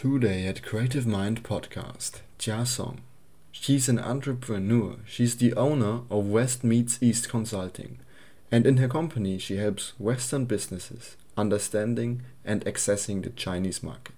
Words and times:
Today 0.00 0.46
at 0.46 0.62
Creative 0.62 1.06
Mind 1.06 1.44
Podcast, 1.44 2.22
Jia 2.38 2.66
Song. 2.66 3.02
She's 3.52 3.86
an 3.86 3.98
entrepreneur. 3.98 4.96
She's 5.04 5.36
the 5.36 5.52
owner 5.52 6.04
of 6.08 6.30
West 6.30 6.64
Meets 6.64 7.02
East 7.02 7.28
Consulting. 7.28 7.98
And 8.50 8.66
in 8.66 8.78
her 8.78 8.88
company, 8.88 9.36
she 9.36 9.58
helps 9.58 9.92
Western 9.98 10.46
businesses 10.46 11.18
understanding 11.36 12.22
and 12.46 12.64
accessing 12.64 13.22
the 13.22 13.28
Chinese 13.28 13.82
market. 13.82 14.14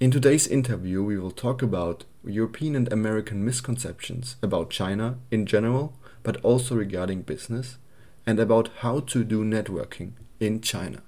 In 0.00 0.10
today's 0.10 0.46
interview, 0.46 1.02
we 1.02 1.16
will 1.16 1.30
talk 1.30 1.62
about 1.62 2.04
European 2.22 2.76
and 2.76 2.92
American 2.92 3.42
misconceptions 3.42 4.36
about 4.42 4.68
China 4.68 5.16
in 5.30 5.46
general, 5.46 5.94
but 6.22 6.36
also 6.44 6.74
regarding 6.74 7.22
business, 7.22 7.78
and 8.26 8.38
about 8.38 8.68
how 8.80 9.00
to 9.00 9.24
do 9.24 9.46
networking 9.46 10.10
in 10.40 10.60
China. 10.60 11.00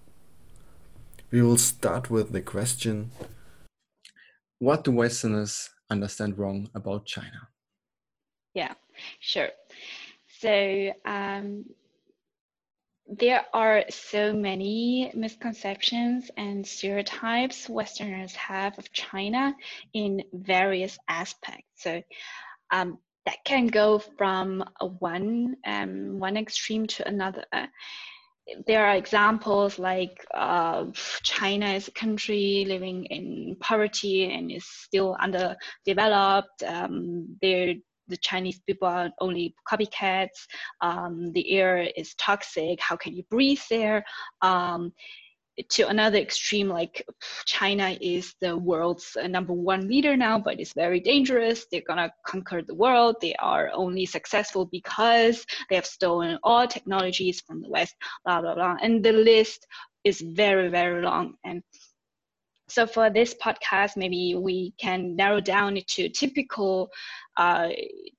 We 1.30 1.42
will 1.42 1.58
start 1.58 2.08
with 2.10 2.32
the 2.32 2.40
question 2.40 3.10
What 4.58 4.84
do 4.84 4.92
Westerners 4.92 5.70
understand 5.90 6.38
wrong 6.38 6.70
about 6.74 7.06
China? 7.06 7.48
Yeah, 8.54 8.74
sure. 9.20 9.50
So, 10.40 10.92
um, 11.04 11.66
there 13.08 13.44
are 13.52 13.84
so 13.88 14.32
many 14.32 15.12
misconceptions 15.14 16.30
and 16.36 16.66
stereotypes 16.66 17.68
Westerners 17.68 18.34
have 18.34 18.76
of 18.78 18.92
China 18.92 19.54
in 19.92 20.24
various 20.32 20.98
aspects. 21.08 21.82
So 21.82 22.02
um, 22.72 22.98
that 23.24 23.44
can 23.44 23.68
go 23.68 23.98
from 23.98 24.64
one 24.98 25.56
um, 25.66 26.18
one 26.18 26.36
extreme 26.36 26.86
to 26.88 27.06
another. 27.06 27.44
There 28.66 28.86
are 28.86 28.96
examples 28.96 29.78
like 29.78 30.24
uh, 30.34 30.86
China 31.22 31.66
is 31.72 31.88
a 31.88 31.92
country 31.92 32.64
living 32.68 33.04
in 33.06 33.56
poverty 33.60 34.32
and 34.32 34.50
is 34.50 34.66
still 34.66 35.16
underdeveloped. 35.20 36.62
Um, 36.64 37.36
there 37.42 37.74
the 38.08 38.16
Chinese 38.18 38.60
people 38.66 38.86
are 38.86 39.10
only 39.20 39.54
copycats. 39.68 40.46
Um, 40.80 41.32
the 41.32 41.50
air 41.50 41.88
is 41.96 42.14
toxic. 42.14 42.80
How 42.80 42.96
can 42.96 43.14
you 43.14 43.24
breathe 43.30 43.60
there? 43.68 44.04
Um, 44.42 44.92
to 45.70 45.88
another 45.88 46.18
extreme, 46.18 46.68
like 46.68 47.04
China 47.44 47.96
is 48.00 48.34
the 48.40 48.56
world's 48.56 49.16
uh, 49.16 49.26
number 49.26 49.52
one 49.52 49.88
leader 49.88 50.16
now, 50.16 50.38
but 50.38 50.60
it's 50.60 50.74
very 50.74 51.00
dangerous. 51.00 51.66
They're 51.70 51.82
gonna 51.86 52.12
conquer 52.26 52.62
the 52.62 52.74
world. 52.74 53.16
They 53.20 53.34
are 53.36 53.70
only 53.72 54.06
successful 54.06 54.66
because 54.66 55.44
they 55.68 55.76
have 55.76 55.86
stolen 55.86 56.38
all 56.42 56.66
technologies 56.66 57.40
from 57.46 57.62
the 57.62 57.68
West, 57.68 57.94
blah, 58.24 58.40
blah, 58.40 58.54
blah. 58.54 58.76
And 58.82 59.04
the 59.04 59.12
list 59.12 59.66
is 60.04 60.20
very, 60.20 60.68
very 60.68 61.02
long. 61.02 61.34
And 61.44 61.62
so 62.68 62.86
for 62.86 63.10
this 63.10 63.34
podcast, 63.34 63.96
maybe 63.96 64.34
we 64.34 64.74
can 64.78 65.16
narrow 65.16 65.40
down 65.40 65.78
to 65.86 66.08
typical, 66.08 66.90
uh, 67.36 67.68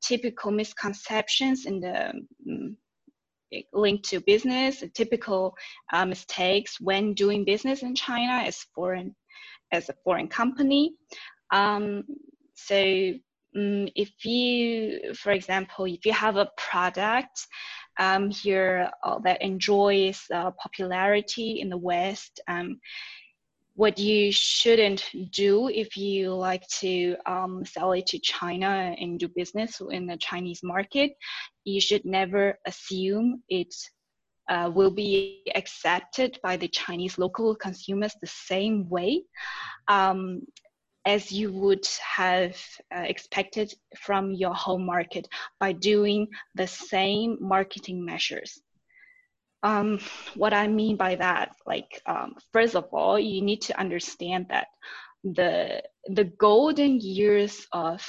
typical 0.02 0.52
misconceptions 0.52 1.66
in 1.66 1.82
the 1.82 2.10
um, 2.50 2.78
linked 3.74 4.10
to 4.10 4.20
business, 4.22 4.84
typical 4.94 5.56
uh, 5.94 6.06
mistakes 6.06 6.80
when 6.80 7.14
doing 7.14 7.46
business 7.46 7.84
in 7.84 7.96
China 7.96 8.44
as 8.46 8.66
foreign, 8.76 9.16
as 9.72 9.90
a 9.90 9.96
foreign 10.04 10.28
company. 10.28 10.94
Um, 11.52 12.04
so 12.56 13.14
um, 13.56 13.88
if 13.96 14.26
you, 14.26 15.14
for 15.16 15.32
example, 15.32 15.86
if 15.86 16.06
you 16.06 16.14
have 16.14 16.38
a 16.38 16.50
product 16.58 17.48
um, 18.00 18.30
here 18.30 18.92
uh, 19.04 19.20
that 19.20 19.42
enjoys 19.42 20.22
uh, 20.34 20.52
popularity 20.52 21.62
in 21.62 21.70
the 21.70 21.78
West, 21.78 22.40
um, 22.48 22.80
what 23.78 24.00
you 24.00 24.32
shouldn't 24.32 25.06
do 25.32 25.70
if 25.70 25.96
you 25.96 26.34
like 26.34 26.68
to 26.68 27.16
um, 27.28 27.64
sell 27.64 27.92
it 27.92 28.08
to 28.08 28.18
China 28.18 28.96
and 29.00 29.20
do 29.20 29.28
business 29.28 29.80
in 29.92 30.08
the 30.08 30.18
Chinese 30.18 30.62
market, 30.64 31.12
you 31.64 31.80
should 31.80 32.04
never 32.04 32.58
assume 32.66 33.44
it 33.50 33.72
uh, 34.50 34.72
will 34.74 34.90
be 34.90 35.44
accepted 35.54 36.40
by 36.42 36.58
the 36.58 36.68
Chinese 36.68 37.20
local 37.20 37.54
consumers 37.56 38.16
the 38.20 38.28
same 38.28 38.90
way 38.90 39.22
um, 39.88 40.42
as 41.06 41.32
you 41.32 41.52
would 41.52 41.88
have 42.02 42.58
uh, 42.96 43.02
expected 43.02 43.72
from 43.96 44.32
your 44.32 44.56
home 44.56 44.88
market 44.88 45.28
by 45.60 45.72
doing 45.72 46.28
the 46.56 46.66
same 46.66 47.38
marketing 47.40 48.04
measures. 48.04 48.60
Um, 49.64 50.00
what 50.36 50.54
I 50.54 50.68
mean 50.68 50.98
by 50.98 51.16
that, 51.16 51.56
like, 51.66 52.02
um, 52.06 52.36
first 52.54 52.76
of 52.76 52.86
all, 52.92 53.20
you 53.20 53.42
need 53.42 53.62
to 53.64 53.80
understand 53.80 54.48
that 54.50 54.68
the 55.24 55.82
the 56.06 56.26
golden 56.26 57.00
years 57.02 57.68
of 57.72 58.00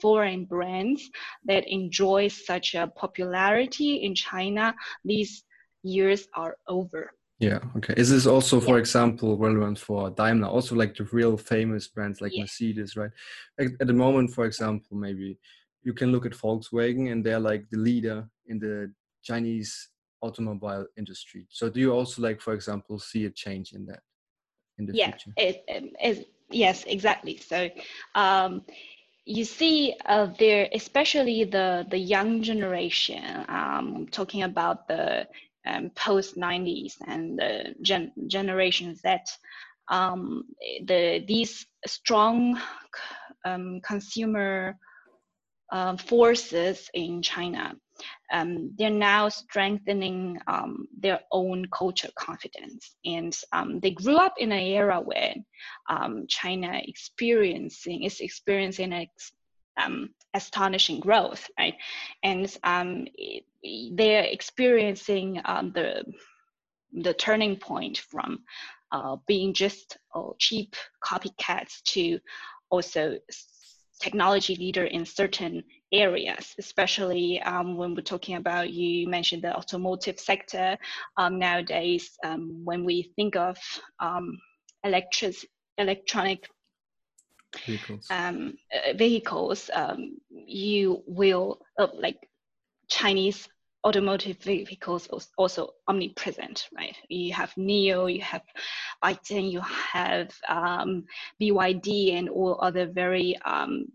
foreign 0.00 0.44
brands 0.44 1.10
that 1.44 1.64
enjoy 1.66 2.28
such 2.28 2.74
a 2.74 2.86
popularity 2.86 3.96
in 3.96 4.14
China, 4.14 4.74
these 5.04 5.44
years 5.82 6.28
are 6.34 6.56
over. 6.68 7.10
Yeah. 7.40 7.60
Okay. 7.76 7.94
Is 7.96 8.10
this 8.10 8.26
also, 8.26 8.60
for 8.60 8.74
yeah. 8.76 8.80
example, 8.80 9.36
relevant 9.36 9.78
for 9.78 10.10
Daimler? 10.10 10.48
Also, 10.48 10.74
like 10.74 10.96
the 10.96 11.04
real 11.12 11.36
famous 11.36 11.86
brands 11.86 12.20
like 12.20 12.32
yeah. 12.34 12.42
Mercedes, 12.42 12.96
right? 12.96 13.10
Like 13.58 13.70
at 13.80 13.86
the 13.86 13.92
moment, 13.92 14.32
for 14.32 14.44
example, 14.44 14.96
maybe 14.96 15.38
you 15.82 15.92
can 15.92 16.10
look 16.10 16.26
at 16.26 16.32
Volkswagen, 16.32 17.12
and 17.12 17.24
they're 17.24 17.38
like 17.38 17.64
the 17.70 17.78
leader 17.78 18.28
in 18.46 18.58
the 18.58 18.92
Chinese 19.22 19.88
automobile 20.20 20.86
industry. 20.96 21.46
So 21.50 21.68
do 21.68 21.80
you 21.80 21.92
also 21.92 22.22
like, 22.22 22.40
for 22.40 22.52
example, 22.52 22.98
see 22.98 23.24
a 23.26 23.30
change 23.30 23.72
in 23.72 23.86
that 23.86 24.00
in 24.78 24.86
the 24.86 24.92
yeah, 24.92 25.10
future? 25.10 25.32
It, 25.36 25.64
it, 25.68 26.28
yes, 26.50 26.84
exactly. 26.86 27.36
So 27.36 27.68
um, 28.14 28.62
you 29.24 29.44
see 29.44 29.94
uh, 30.06 30.28
there, 30.38 30.68
especially 30.72 31.44
the, 31.44 31.86
the 31.90 31.98
young 31.98 32.42
generation, 32.42 33.22
um, 33.48 34.08
talking 34.10 34.42
about 34.42 34.88
the 34.88 35.26
um, 35.66 35.90
post 35.90 36.36
90s 36.36 36.94
and 37.06 37.38
the 37.38 37.74
gen, 37.82 38.12
generation 38.26 38.94
Z, 38.94 39.18
um, 39.88 40.44
the, 40.84 41.24
these 41.26 41.66
strong 41.86 42.60
um, 43.44 43.80
consumer 43.84 44.78
uh, 45.70 45.96
forces 45.96 46.90
in 46.94 47.22
China 47.22 47.74
um, 48.32 48.72
they're 48.78 48.90
now 48.90 49.28
strengthening 49.28 50.38
um, 50.46 50.86
their 50.98 51.20
own 51.32 51.66
culture 51.72 52.10
confidence. 52.14 52.96
And 53.04 53.36
um, 53.52 53.80
they 53.80 53.90
grew 53.90 54.16
up 54.16 54.34
in 54.38 54.52
an 54.52 54.60
era 54.60 55.00
when 55.00 55.44
um, 55.88 56.26
China 56.28 56.80
experiencing 56.84 58.04
is 58.04 58.20
experiencing 58.20 58.92
an 58.92 59.06
um, 59.82 60.10
astonishing 60.34 61.00
growth, 61.00 61.48
right? 61.58 61.74
And 62.22 62.54
um, 62.64 63.06
they're 63.92 64.24
experiencing 64.24 65.34
the 65.34 66.04
the 67.02 67.12
turning 67.12 67.54
point 67.54 67.98
from 67.98 68.38
uh, 68.92 69.16
being 69.26 69.52
just 69.52 69.98
uh, 70.14 70.30
cheap 70.38 70.74
copycats 71.04 71.82
to 71.82 72.18
also 72.70 73.18
technology 74.00 74.54
leader 74.56 74.84
in 74.84 75.04
certain 75.04 75.62
areas, 75.92 76.54
especially 76.58 77.40
um, 77.42 77.76
when 77.76 77.94
we're 77.94 78.02
talking 78.02 78.36
about, 78.36 78.70
you 78.70 79.08
mentioned 79.08 79.42
the 79.42 79.56
automotive 79.56 80.18
sector. 80.18 80.76
Um, 81.16 81.38
nowadays, 81.38 82.18
um, 82.24 82.60
when 82.64 82.84
we 82.84 83.12
think 83.16 83.36
of 83.36 83.58
um, 84.00 84.38
electric, 84.84 85.36
electronic 85.78 86.48
vehicles, 87.66 88.06
um, 88.10 88.54
uh, 88.72 88.92
vehicles 88.94 89.70
um, 89.72 90.18
you 90.30 91.02
will, 91.06 91.60
uh, 91.78 91.88
like 91.94 92.18
Chinese 92.88 93.48
automotive 93.84 94.38
vehicles 94.38 95.08
also 95.36 95.70
omnipresent, 95.86 96.68
right? 96.76 96.96
You 97.08 97.32
have 97.32 97.54
NIO, 97.54 98.12
you 98.12 98.20
have 98.22 98.42
Byton, 99.02 99.50
you 99.50 99.60
have 99.60 100.30
um, 100.48 101.04
BYD 101.40 102.14
and 102.14 102.28
all 102.28 102.58
other 102.60 102.86
very 102.86 103.38
um, 103.44 103.86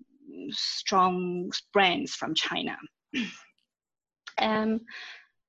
strong 0.50 1.52
brands 1.74 2.16
from 2.16 2.34
China. 2.34 2.78
um, 4.38 4.82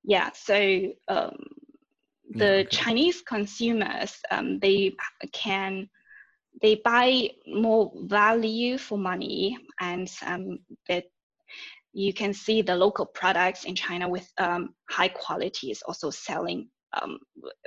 yeah, 0.02 0.30
so 0.34 0.92
um, 1.08 1.36
the 2.30 2.60
okay. 2.60 2.64
Chinese 2.70 3.22
consumers, 3.22 4.16
um, 4.30 4.58
they 4.58 4.94
can 5.32 5.88
they 6.62 6.76
buy 6.76 7.28
more 7.46 7.92
value 8.04 8.78
for 8.78 8.96
money 8.96 9.58
and 9.80 10.10
um, 10.24 10.58
that 10.88 11.04
you 11.94 12.12
can 12.12 12.34
see 12.34 12.60
the 12.60 12.74
local 12.74 13.06
products 13.06 13.64
in 13.64 13.74
China 13.74 14.08
with 14.08 14.30
um, 14.38 14.74
high 14.90 15.08
quality 15.08 15.70
is 15.70 15.80
also 15.82 16.10
selling 16.10 16.68
um, 17.02 17.18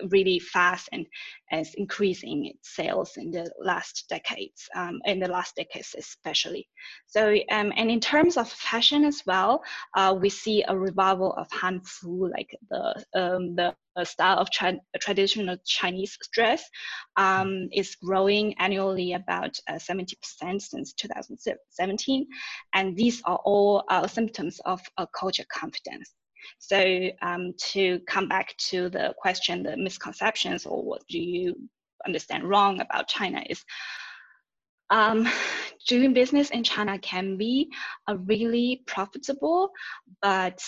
really 0.10 0.40
fast 0.40 0.90
and 0.92 1.06
is 1.52 1.74
increasing 1.76 2.46
its 2.46 2.76
sales 2.76 3.14
in 3.18 3.32
the 3.32 3.50
last 3.60 4.06
decades, 4.10 4.68
um, 4.76 5.00
in 5.06 5.20
the 5.20 5.28
last 5.28 5.56
decades 5.56 5.96
especially. 5.98 6.68
So, 7.06 7.36
um, 7.52 7.74
and 7.76 7.90
in 7.90 8.00
terms 8.00 8.38
of 8.38 8.50
fashion 8.50 9.04
as 9.04 9.24
well, 9.26 9.62
uh, 9.96 10.16
we 10.20 10.30
see 10.30 10.64
a 10.68 10.78
revival 10.78 11.34
of 11.34 11.48
Hanfu, 11.50 12.32
like 12.32 12.56
the 12.70 13.06
um, 13.14 13.56
the 13.56 13.74
style 14.04 14.38
of 14.38 14.50
tra 14.52 14.74
traditional 15.00 15.58
Chinese 15.66 16.18
dress, 16.32 16.64
um, 17.16 17.68
is 17.74 17.96
growing 17.96 18.54
annually 18.60 19.14
about 19.14 19.58
uh, 19.68 19.74
70% 19.74 20.14
since 20.62 20.94
2017, 20.94 22.28
and 22.74 22.96
these 22.96 23.22
are 23.26 23.40
all 23.44 23.84
uh, 23.90 24.06
symptoms 24.08 24.60
of 24.66 24.82
a 24.98 25.08
culture 25.20 25.46
confidence. 25.52 26.14
So 26.60 27.10
um, 27.22 27.54
to 27.72 28.00
come 28.07 28.28
back 28.28 28.56
to 28.69 28.89
the 28.89 29.13
question, 29.18 29.63
the 29.63 29.78
misconceptions 29.78 30.66
or 30.66 30.84
what 30.84 31.04
do 31.07 31.19
you 31.19 31.56
understand 32.06 32.44
wrong 32.44 32.80
about 32.80 33.07
China 33.07 33.44
is 33.50 33.63
um, 34.89 35.28
doing 35.88 36.13
business 36.13 36.50
in 36.50 36.63
China 36.63 36.98
can 37.00 37.38
be 37.38 37.69
a 38.07 38.18
really 38.18 38.84
profitable, 38.86 39.72
but 40.22 40.63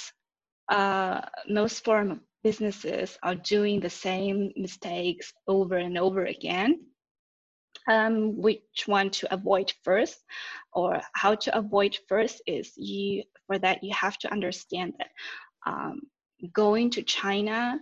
uh, 0.70 1.22
most 1.48 1.84
foreign 1.84 2.20
businesses 2.44 3.18
are 3.24 3.36
doing 3.36 3.80
the 3.80 3.90
same 3.90 4.52
mistakes 4.56 5.34
over 5.48 5.78
and 5.78 5.98
over 5.98 6.26
again. 6.26 6.82
Um, 7.88 8.40
which 8.40 8.84
one 8.86 9.10
to 9.12 9.34
avoid 9.34 9.74
first, 9.84 10.18
or 10.74 11.02
how 11.16 11.34
to 11.36 11.58
avoid 11.58 11.98
first 12.08 12.42
is 12.46 12.74
you 12.76 13.24
for 13.48 13.58
that 13.58 13.84
you 13.84 13.94
have 13.96 14.18
to 14.20 14.32
understand 14.32 14.94
that 15.00 15.08
um, 15.66 16.02
going 16.54 16.90
to 16.92 17.04
China, 17.04 17.80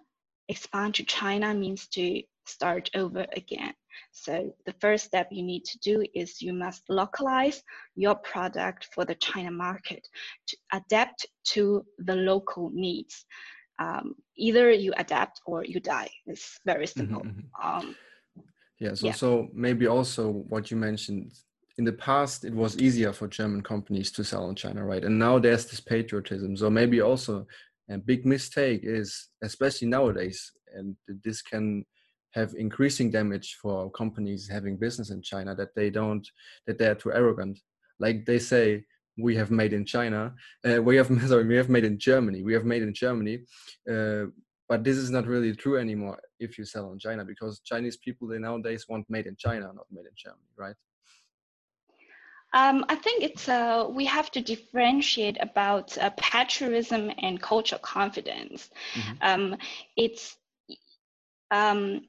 expand 0.50 0.96
to 0.96 1.04
China 1.04 1.54
means 1.54 1.88
to 1.90 2.22
start 2.46 2.90
over 2.96 3.26
again. 3.36 3.74
So 4.12 4.54
the 4.66 4.74
first 4.80 5.06
step 5.06 5.28
you 5.32 5.44
need 5.44 5.66
to 5.66 5.80
do 5.80 6.04
is 6.14 6.42
you 6.42 6.54
must 6.54 6.84
localize 6.90 7.62
your 7.96 8.16
product 8.16 8.88
for 8.94 9.06
the 9.06 9.16
China 9.16 9.52
market 9.52 10.08
to 10.48 10.58
adapt 10.74 11.26
to 11.54 11.86
the 12.00 12.16
local 12.16 12.72
needs. 12.74 13.26
Um, 13.80 14.16
either 14.36 14.72
you 14.72 14.94
adapt 14.98 15.42
or 15.46 15.64
you 15.64 15.80
die. 15.80 16.10
It's 16.26 16.60
very 16.66 16.86
mm-hmm, 16.86 17.00
simple. 17.00 17.22
Mm-hmm. 17.22 17.68
Um, 17.68 17.96
yeah. 18.80 18.94
So 18.94 19.08
yeah. 19.08 19.14
so 19.14 19.50
maybe 19.54 19.88
also 19.88 20.32
what 20.32 20.72
you 20.72 20.78
mentioned 20.78 21.34
in 21.78 21.86
the 21.86 21.94
past 21.94 22.44
it 22.44 22.54
was 22.54 22.78
easier 22.78 23.14
for 23.14 23.28
German 23.28 23.62
companies 23.62 24.12
to 24.12 24.24
sell 24.24 24.50
in 24.50 24.56
China, 24.56 24.84
right? 24.84 25.04
And 25.04 25.20
now 25.20 25.40
there's 25.40 25.66
this 25.66 25.80
patriotism. 25.80 26.58
So 26.58 26.70
maybe 26.70 27.02
also 27.02 27.46
a 27.90 27.98
big 27.98 28.26
mistake 28.26 28.82
is, 28.84 29.30
especially 29.44 29.88
nowadays, 29.88 30.52
and 30.76 30.96
this 31.24 31.42
can 31.42 31.86
have 32.34 32.54
increasing 32.58 33.10
damage 33.10 33.58
for 33.62 33.90
companies 33.92 34.48
having 34.48 34.78
business 34.78 35.10
in 35.12 35.22
China 35.22 35.56
that 35.56 35.74
they 35.76 35.90
don't 35.90 36.28
that 36.66 36.78
they're 36.78 36.96
too 36.96 37.14
arrogant. 37.14 37.60
Like 38.00 38.26
they 38.26 38.40
say, 38.40 38.84
we 39.18 39.36
have 39.36 39.50
made 39.50 39.74
in 39.74 39.86
China, 39.86 40.34
uh, 40.68 40.82
we 40.82 40.96
have 40.98 41.08
sorry, 41.28 41.46
we 41.46 41.56
have 41.56 41.70
made 41.70 41.86
in 41.86 41.98
Germany, 42.00 42.44
we 42.44 42.54
have 42.54 42.66
made 42.66 42.84
in 42.84 42.94
Germany. 42.94 43.40
Uh, 43.90 44.26
but 44.70 44.84
this 44.84 44.98
is 44.98 45.10
not 45.10 45.26
really 45.26 45.56
true 45.56 45.78
anymore 45.78 46.20
if 46.40 46.58
you 46.58 46.66
sell 46.66 46.92
in 46.92 47.00
China 47.00 47.24
because 47.24 47.62
Chinese 47.62 47.96
people 47.98 48.28
they 48.28 48.38
nowadays 48.38 48.86
want 48.90 49.10
made 49.10 49.26
in 49.26 49.36
China, 49.38 49.72
not 49.74 49.86
made 49.92 50.06
in 50.06 50.12
Germany, 50.16 50.50
right? 50.58 50.76
Um, 52.58 52.86
I 52.90 52.96
think 52.96 53.24
it's 53.24 53.48
uh, 53.48 53.88
we 53.88 54.06
have 54.06 54.32
to 54.32 54.42
differentiate 54.42 55.38
about 55.40 55.96
uh, 55.96 56.10
patriotism 56.18 57.12
and 57.22 57.40
cultural 57.40 57.80
confidence. 57.80 58.72
Mm-hmm. 58.96 59.14
Um, 59.22 59.58
it's 59.96 60.36
um, 61.52 62.08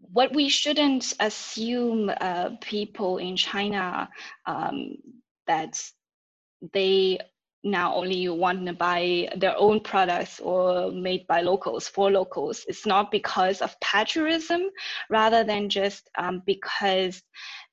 what 0.00 0.34
we 0.34 0.48
shouldn't 0.48 1.14
assume 1.20 2.10
uh, 2.20 2.50
people 2.60 3.18
in 3.18 3.36
China 3.36 4.08
um, 4.44 4.96
that 5.46 5.80
they 6.72 7.20
now 7.62 7.94
only 7.94 8.28
want 8.28 8.66
to 8.66 8.72
buy 8.72 9.28
their 9.36 9.56
own 9.56 9.78
products 9.80 10.40
or 10.40 10.90
made 10.90 11.26
by 11.28 11.42
locals 11.42 11.86
for 11.86 12.10
locals. 12.10 12.64
It's 12.68 12.86
not 12.86 13.12
because 13.12 13.62
of 13.62 13.78
patriotism, 13.80 14.62
rather 15.10 15.44
than 15.44 15.68
just 15.68 16.10
um, 16.18 16.42
because 16.44 17.22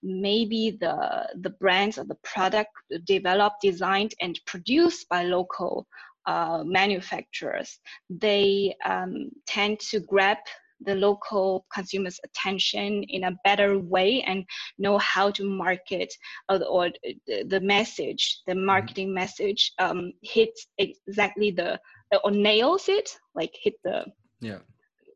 maybe 0.05 0.77
the 0.79 1.27
the 1.41 1.49
brands 1.49 1.97
or 1.97 2.05
the 2.05 2.17
product 2.23 2.71
developed, 3.05 3.61
designed, 3.61 4.13
and 4.21 4.39
produced 4.45 5.09
by 5.09 5.23
local 5.23 5.87
uh, 6.25 6.63
manufacturers, 6.65 7.79
they 8.09 8.75
um, 8.85 9.29
tend 9.47 9.79
to 9.79 9.99
grab 10.01 10.37
the 10.81 10.95
local 10.95 11.65
consumers' 11.73 12.19
attention 12.23 13.03
in 13.03 13.23
a 13.25 13.37
better 13.43 13.79
way 13.79 14.21
and 14.23 14.45
know 14.77 14.97
how 14.97 15.31
to 15.31 15.43
market 15.43 16.13
or, 16.49 16.63
or 16.65 16.89
the, 17.27 17.59
message, 17.61 18.41
the 18.45 18.53
mm-hmm. 18.53 18.65
marketing 18.65 19.13
message 19.13 19.71
um, 19.79 20.11
hits 20.21 20.67
exactly 20.77 21.51
the 21.51 21.79
or 22.23 22.31
nails 22.31 22.87
it, 22.87 23.09
like 23.33 23.53
hit 23.63 23.73
the 23.83 24.05
yeah, 24.41 24.59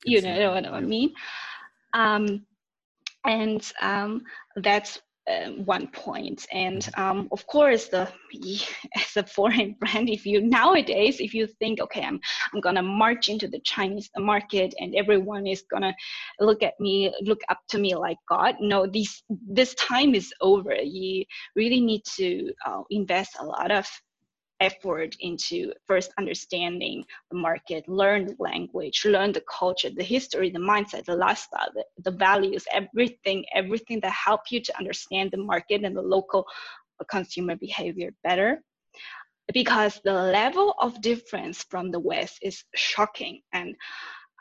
you 0.05 0.21
know 0.21 0.51
what 0.51 0.65
I 0.65 0.81
mean. 0.81 1.13
Um, 1.93 2.45
and 3.29 3.71
um, 3.81 4.21
that's 4.55 4.99
um, 5.29 5.63
one 5.65 5.87
point. 5.87 6.47
And 6.51 6.81
mm-hmm. 6.81 7.01
um, 7.01 7.27
of 7.31 7.45
course, 7.45 7.87
the 7.87 8.09
as 8.95 9.15
a 9.15 9.23
foreign 9.23 9.75
brand, 9.79 10.09
if 10.09 10.25
you 10.25 10.41
nowadays, 10.41 11.19
if 11.19 11.33
you 11.33 11.47
think, 11.59 11.79
okay, 11.79 12.01
I'm 12.01 12.19
I'm 12.53 12.61
gonna 12.61 12.81
march 12.81 13.29
into 13.29 13.47
the 13.47 13.61
Chinese 13.63 14.09
market 14.17 14.73
and 14.79 14.95
everyone 14.95 15.45
is 15.45 15.63
gonna 15.71 15.93
look 16.39 16.63
at 16.63 16.73
me, 16.79 17.13
look 17.21 17.41
up 17.49 17.59
to 17.69 17.77
me 17.77 17.95
like 17.95 18.17
God. 18.27 18.55
No, 18.59 18.87
this 18.87 19.23
this 19.29 19.75
time 19.75 20.15
is 20.15 20.33
over. 20.41 20.73
You 20.75 21.25
really 21.55 21.81
need 21.81 22.01
to 22.17 22.51
uh, 22.65 22.81
invest 22.89 23.31
a 23.39 23.45
lot 23.45 23.71
of 23.71 23.87
effort 24.59 25.15
into 25.19 25.71
first 25.87 26.11
understanding 26.17 27.03
the 27.31 27.37
market, 27.37 27.87
learn 27.87 28.25
the 28.25 28.35
language, 28.39 29.05
learn 29.05 29.31
the 29.31 29.43
culture, 29.59 29.89
the 29.89 30.03
history, 30.03 30.49
the 30.49 30.59
mindset, 30.59 31.05
the 31.05 31.15
lifestyle, 31.15 31.69
the, 31.73 31.83
the 32.03 32.11
values, 32.11 32.65
everything, 32.73 33.45
everything 33.55 33.99
that 34.01 34.11
help 34.11 34.41
you 34.49 34.61
to 34.61 34.77
understand 34.77 35.31
the 35.31 35.37
market 35.37 35.83
and 35.83 35.95
the 35.95 36.01
local 36.01 36.45
consumer 37.09 37.55
behavior 37.55 38.11
better. 38.23 38.61
Because 39.53 39.99
the 40.03 40.13
level 40.13 40.75
of 40.79 41.01
difference 41.01 41.63
from 41.69 41.89
the 41.89 41.99
West 41.99 42.37
is 42.43 42.63
shocking. 42.75 43.41
And 43.51 43.75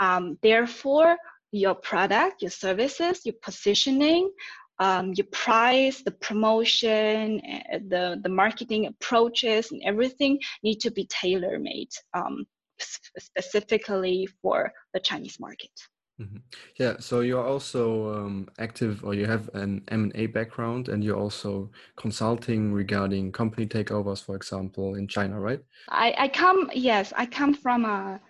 um, 0.01 0.39
therefore, 0.43 1.17
your 1.51 1.75
product, 1.75 2.43
your 2.43 2.51
services, 2.51 3.25
your 3.25 3.37
positioning 3.43 4.31
um, 4.79 5.13
your 5.15 5.27
price, 5.27 6.03
the 6.03 6.13
promotion, 6.13 7.41
eh, 7.45 7.79
the, 7.89 8.21
the 8.23 8.29
marketing 8.29 8.87
approaches, 8.87 9.73
and 9.73 9.83
everything 9.85 10.39
need 10.63 10.77
to 10.81 10.91
be 10.91 11.07
tailor 11.07 11.59
made 11.59 11.91
um, 12.15 12.47
specifically 12.79 14.29
for 14.41 14.73
the 14.95 15.01
Chinese 15.01 15.39
market. 15.41 15.71
Mm-hmm. 16.21 16.39
Yeah, 16.79 16.97
so 16.99 17.21
you're 17.21 17.47
also 17.47 18.13
um, 18.13 18.49
active, 18.59 19.05
or 19.05 19.15
you 19.15 19.27
have 19.27 19.49
an 19.55 19.83
M 19.89 20.05
and 20.05 20.13
A 20.17 20.27
background, 20.27 20.89
and 20.89 21.03
you're 21.05 21.17
also 21.17 21.71
consulting 21.97 22.73
regarding 22.73 23.31
company 23.31 23.67
takeovers, 23.67 24.25
for 24.25 24.35
example, 24.35 24.97
in 24.97 25.07
China, 25.07 25.39
right? 25.39 25.61
I, 25.91 26.15
I 26.19 26.29
come, 26.29 26.71
yes, 26.75 27.13
I 27.17 27.25
come 27.25 27.55
from 27.55 27.85
a 27.85 28.21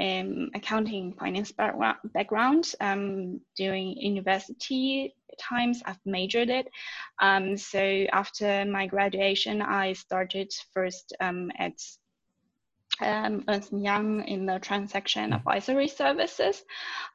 um, 0.00 0.50
accounting 0.54 1.14
finance 1.14 1.52
background 1.52 2.72
um, 2.80 3.40
during 3.56 3.96
university 3.96 5.14
times 5.38 5.82
I've 5.84 6.00
majored 6.04 6.50
it. 6.50 6.68
Um, 7.20 7.56
so 7.56 8.06
after 8.12 8.64
my 8.64 8.86
graduation, 8.86 9.62
I 9.62 9.92
started 9.92 10.52
first 10.72 11.14
um, 11.20 11.50
at 11.58 11.78
um, 13.00 13.44
Ernst 13.48 13.72
Young 13.72 14.24
in 14.26 14.46
the 14.46 14.58
transaction 14.60 15.30
mm. 15.30 15.36
advisory 15.36 15.88
services, 15.88 16.62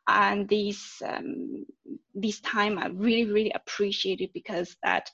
and 0.07 0.47
these 0.47 1.01
um, 1.05 1.65
this 2.13 2.41
time 2.41 2.77
I 2.77 2.87
really 2.87 3.31
really 3.31 3.51
appreciated 3.51 4.31
because 4.33 4.75
that 4.83 5.09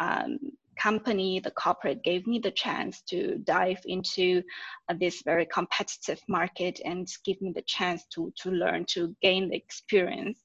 um, 0.00 0.38
company, 0.76 1.40
the 1.40 1.50
corporate, 1.50 2.02
gave 2.02 2.26
me 2.26 2.38
the 2.38 2.50
chance 2.50 3.02
to 3.02 3.38
dive 3.44 3.80
into 3.86 4.42
uh, 4.88 4.94
this 4.98 5.22
very 5.24 5.46
competitive 5.46 6.20
market 6.28 6.80
and 6.84 7.08
give 7.24 7.40
me 7.40 7.52
the 7.54 7.62
chance 7.62 8.04
to 8.14 8.32
to 8.36 8.50
learn, 8.50 8.84
to 8.86 9.14
gain 9.22 9.48
the 9.48 9.56
experience 9.56 10.38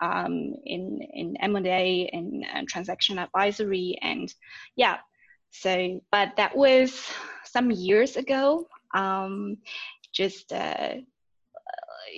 um, 0.00 0.54
in 0.64 1.00
in 1.12 1.36
M&A 1.38 2.08
and, 2.12 2.68
transaction 2.68 3.18
advisory, 3.18 3.98
and 4.02 4.32
yeah. 4.76 4.98
So, 5.50 6.00
but 6.10 6.36
that 6.36 6.56
was 6.56 7.08
some 7.44 7.70
years 7.70 8.16
ago. 8.16 8.66
Um, 8.94 9.58
just 10.12 10.52
uh, 10.52 10.94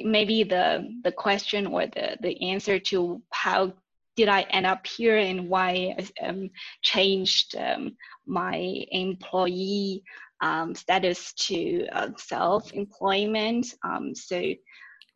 maybe 0.03 0.45
the 0.45 0.89
the 1.03 1.13
question 1.13 1.67
or 1.67 1.87
the 1.87 2.17
the 2.21 2.51
answer 2.51 2.79
to 2.79 3.23
how 3.31 3.73
did 4.17 4.29
I 4.29 4.43
end 4.43 4.67
up 4.67 4.87
here 4.87 5.17
and 5.17 5.49
why 5.49 5.95
I 5.99 6.27
um, 6.27 6.51
changed 6.83 7.57
um, 7.57 7.97
my 8.27 8.57
employee 8.91 10.03
um, 10.41 10.75
status 10.75 11.33
to 11.35 11.87
uh, 11.93 12.09
self-employment. 12.17 13.75
Um, 13.83 14.15
so 14.15 14.53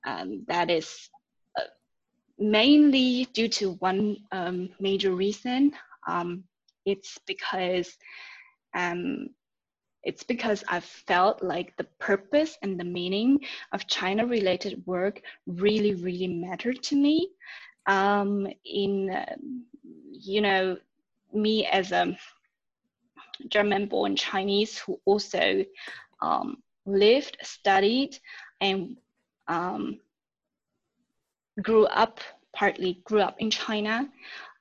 um, 0.06 0.44
that 0.48 0.70
is 0.70 1.08
uh, 1.56 1.62
mainly 2.38 3.26
due 3.32 3.48
to 3.48 3.72
one 3.74 4.16
um, 4.32 4.70
major 4.80 5.14
reason. 5.14 5.72
It's 6.86 7.18
because 7.26 7.94
it's 10.04 10.22
because 10.22 10.64
I 10.68 10.80
felt 10.80 11.42
like 11.42 11.76
the 11.76 11.86
purpose 11.98 12.56
and 12.62 12.78
the 12.78 12.84
meaning 12.84 13.40
of 13.72 13.86
China 13.88 14.24
related 14.24 14.82
work 14.86 15.20
really, 15.46 15.94
really 15.94 16.28
mattered 16.28 16.82
to 16.84 16.96
me. 16.96 17.28
Um, 17.88 18.46
in, 18.64 19.10
you 20.12 20.40
know, 20.40 20.76
me 21.32 21.66
as 21.66 21.90
a 21.90 22.16
German 23.48 23.86
born 23.86 24.14
Chinese 24.14 24.78
who 24.78 25.00
also 25.04 25.64
um, 26.20 26.62
lived, 26.86 27.38
studied, 27.42 28.18
and 28.60 28.96
um, 29.46 30.00
grew 31.62 31.86
up, 31.86 32.20
partly 32.52 33.00
grew 33.04 33.20
up 33.20 33.36
in 33.38 33.50
China, 33.50 34.08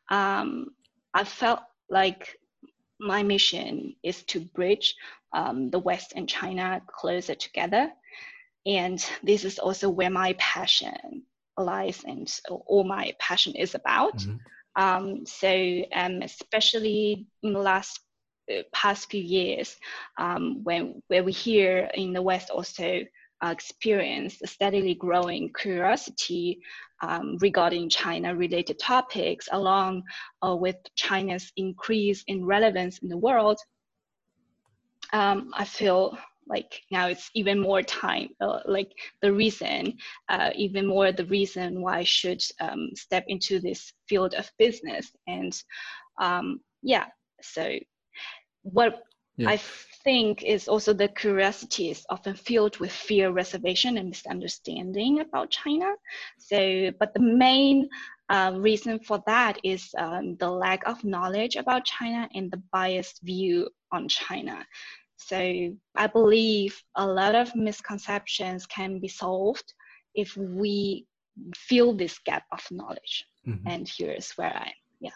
um, 0.09 0.69
I 1.13 1.23
felt 1.23 1.61
like 1.89 2.37
my 2.99 3.23
mission 3.23 3.95
is 4.03 4.23
to 4.23 4.39
bridge 4.39 4.95
um, 5.33 5.69
the 5.69 5.79
West 5.79 6.13
and 6.15 6.27
China 6.27 6.81
closer 6.87 7.35
together. 7.35 7.91
And 8.65 9.03
this 9.23 9.45
is 9.45 9.59
also 9.59 9.89
where 9.89 10.09
my 10.09 10.33
passion 10.37 11.23
lies 11.57 12.03
and 12.05 12.27
all 12.65 12.83
my 12.83 13.13
passion 13.19 13.55
is 13.55 13.75
about. 13.75 14.17
Mm-hmm. 14.17 14.35
Um, 14.75 15.25
so 15.25 15.81
um, 15.93 16.21
especially 16.21 17.25
in 17.41 17.53
the 17.53 17.59
last 17.59 17.99
uh, 18.51 18.61
past 18.71 19.09
few 19.09 19.21
years, 19.21 19.75
um, 20.17 20.63
when 20.63 21.01
where 21.07 21.23
we 21.23 21.31
here 21.31 21.89
in 21.95 22.13
the 22.13 22.21
West 22.21 22.49
also 22.49 23.01
uh, 23.43 23.49
experience 23.49 24.37
a 24.43 24.47
steadily 24.47 24.95
growing 24.95 25.51
curiosity 25.53 26.59
um, 27.01 27.37
regarding 27.41 27.89
China-related 27.89 28.79
topics, 28.79 29.47
along 29.51 30.03
uh, 30.45 30.55
with 30.55 30.77
China's 30.95 31.51
increase 31.55 32.23
in 32.27 32.45
relevance 32.45 32.99
in 32.99 33.09
the 33.09 33.17
world, 33.17 33.59
um, 35.13 35.51
I 35.53 35.65
feel 35.65 36.17
like 36.49 36.81
now 36.91 37.07
it's 37.07 37.29
even 37.33 37.59
more 37.59 37.81
time, 37.81 38.29
uh, 38.41 38.59
like 38.65 38.91
the 39.21 39.31
reason, 39.31 39.97
uh, 40.29 40.51
even 40.55 40.87
more 40.87 41.11
the 41.11 41.25
reason 41.25 41.81
why 41.81 41.99
I 41.99 42.03
should 42.03 42.41
um, 42.59 42.89
step 42.95 43.25
into 43.27 43.59
this 43.59 43.93
field 44.07 44.33
of 44.33 44.49
business. 44.57 45.11
And 45.27 45.53
um, 46.19 46.61
yeah, 46.81 47.05
so 47.41 47.77
what 48.63 49.03
yeah. 49.37 49.49
I 49.49 49.57
think 50.03 50.43
is 50.43 50.67
also 50.67 50.93
the 50.93 51.07
curiosity 51.09 51.89
is 51.89 52.05
often 52.09 52.33
filled 52.33 52.77
with 52.77 52.91
fear, 52.91 53.31
reservation, 53.31 53.97
and 53.97 54.09
misunderstanding 54.09 55.19
about 55.19 55.51
China. 55.51 55.93
So, 56.39 56.91
but 56.99 57.13
the 57.13 57.21
main 57.21 57.89
uh, 58.29 58.53
reason 58.55 58.99
for 58.99 59.23
that 59.25 59.59
is 59.63 59.89
um, 59.97 60.35
the 60.37 60.49
lack 60.49 60.85
of 60.87 61.03
knowledge 61.03 61.55
about 61.55 61.85
China 61.85 62.27
and 62.33 62.51
the 62.51 62.61
biased 62.71 63.21
view 63.21 63.69
on 63.91 64.07
China. 64.07 64.65
So 65.17 65.75
I 65.95 66.07
believe 66.07 66.81
a 66.95 67.05
lot 67.05 67.35
of 67.35 67.55
misconceptions 67.55 68.65
can 68.65 68.99
be 68.99 69.07
solved 69.07 69.73
if 70.15 70.35
we 70.37 71.05
fill 71.55 71.95
this 71.95 72.19
gap 72.19 72.43
of 72.51 72.61
knowledge. 72.71 73.25
Mm-hmm. 73.47 73.67
And 73.67 73.91
here's 73.97 74.31
where 74.31 74.55
I, 74.55 74.67
am. 74.67 74.73
yeah. 74.99 75.09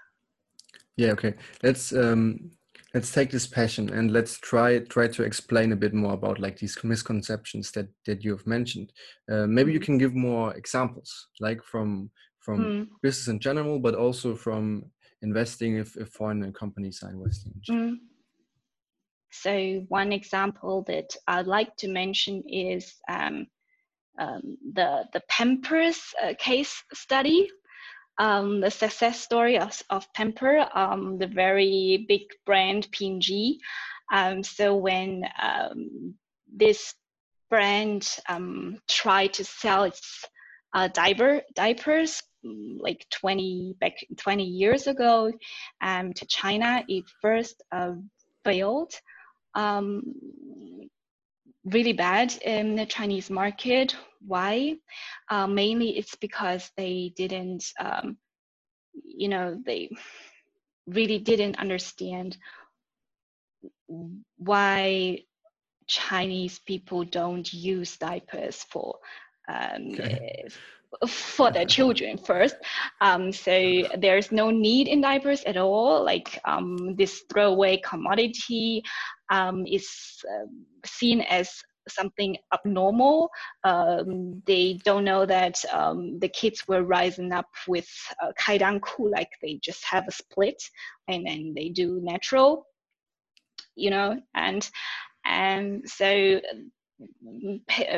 Yeah. 0.98 1.12
Okay. 1.12 1.34
Let's 1.64 1.94
um, 1.94 2.52
let's 2.94 3.12
take 3.12 3.32
this 3.32 3.48
passion 3.48 3.90
and 3.90 4.12
let's 4.12 4.38
try 4.40 4.80
try 4.80 5.08
to 5.08 5.24
explain 5.24 5.72
a 5.72 5.76
bit 5.76 5.94
more 5.94 6.14
about 6.14 6.40
like 6.40 6.58
these 6.58 6.78
misconceptions 6.84 7.72
that 7.72 7.88
that 8.06 8.24
you 8.24 8.32
have 8.32 8.46
mentioned 8.46 8.92
uh, 9.32 9.48
maybe 9.48 9.72
you 9.72 9.80
mm-hmm. 9.80 9.86
can 9.86 9.98
give 9.98 10.14
more 10.14 10.54
examples 10.56 11.28
like 11.40 11.64
from 11.64 12.10
from 12.40 12.60
mm. 12.60 12.88
business 13.02 13.28
in 13.28 13.40
general 13.40 13.80
but 13.80 13.96
also 13.96 14.36
from 14.36 14.84
investing 15.22 15.78
if, 15.78 15.96
if 15.96 16.10
foreign 16.10 16.52
companies 16.54 17.02
are 17.04 17.12
investing 17.12 17.54
mm. 17.70 17.96
So 19.32 19.84
one 19.88 20.12
example 20.12 20.84
that 20.88 21.16
i'd 21.28 21.48
like 21.48 21.76
to 21.78 21.88
mention 21.88 22.44
is 22.48 22.96
um, 23.10 23.48
um, 24.20 24.58
the 24.74 25.06
the 25.14 25.22
pampers 25.30 26.14
uh, 26.24 26.34
case 26.38 26.84
study 26.94 27.50
um, 28.18 28.62
the 28.62 28.70
success 28.70 29.20
story 29.20 29.58
of, 29.58 29.82
of 29.90 30.12
Pamper, 30.14 30.68
um, 30.76 31.18
the 31.18 31.28
very 31.28 32.06
big 32.08 32.22
brand 32.46 32.88
P&G. 32.92 33.60
Um, 34.14 34.44
so 34.44 34.76
when 34.76 35.26
um, 35.42 36.14
this 36.54 36.94
brand 37.50 38.18
tried 38.88 39.34
to 39.34 39.44
sell 39.44 39.84
its 39.84 40.26
uh, 40.74 40.88
diaper, 40.90 41.42
diapers 41.56 42.22
mm, 42.46 42.78
like 42.80 43.08
20 43.12 43.76
back 43.80 43.94
20 44.18 44.44
years 44.44 44.88
ago 44.88 45.32
to 45.82 46.26
China, 46.28 46.84
it 46.88 47.06
first 47.22 47.64
uh, 47.72 47.94
failed 48.44 48.94
um, 49.56 50.04
really 51.66 51.94
bad 51.94 52.36
in 52.44 52.76
the 52.76 52.86
Chinese 52.86 53.30
market. 53.30 53.96
Why? 54.26 54.76
Uh, 55.30 55.48
mainly 55.48 55.98
it's 55.98 56.16
because 56.16 56.70
they 56.78 57.14
didn't, 57.16 57.66
um, 57.80 58.18
you 58.94 59.28
know, 59.28 59.62
they 59.66 59.90
really 60.88 61.20
didn't 61.20 61.60
understand 61.60 62.38
why 64.38 65.20
Chinese 65.88 66.60
people 66.60 67.04
don't 67.04 67.52
use 67.54 67.98
diapers 67.98 68.64
for 68.70 68.96
um, 69.50 69.92
okay 69.94 70.48
for 71.08 71.52
their 71.52 71.66
children 71.66 72.18
first. 72.18 72.56
Um, 73.00 73.32
so 73.32 73.84
there's 73.98 74.32
no 74.32 74.50
need 74.50 74.88
in 74.88 75.02
diapers 75.02 75.44
at 75.44 75.58
all. 75.58 76.04
Like 76.04 76.40
um, 76.46 76.96
this 76.96 77.24
throwaway 77.32 77.78
commodity 77.78 78.84
um, 79.30 79.66
is 79.66 79.90
uh, 80.30 80.48
seen 80.86 81.22
as 81.22 81.64
something 81.90 82.38
abnormal. 82.54 83.30
Um, 83.64 84.42
they 84.46 84.80
don't 84.84 85.04
know 85.04 85.26
that 85.26 85.64
um, 85.72 86.20
the 86.20 86.30
kids 86.30 86.68
were 86.68 86.84
rising 86.84 87.32
up 87.32 87.50
with 87.68 87.90
uh, 88.22 88.32
kaidangku, 88.40 89.12
like 89.12 89.30
they 89.42 89.60
just 89.64 89.84
have 89.86 90.06
a 90.08 90.12
split 90.12 90.62
and 91.08 91.26
then 91.26 91.54
they 91.56 91.70
do 91.70 92.00
natural, 92.04 92.68
you 93.76 93.90
know, 93.90 94.20
and 94.36 94.70
and 95.26 95.84
so 95.86 96.42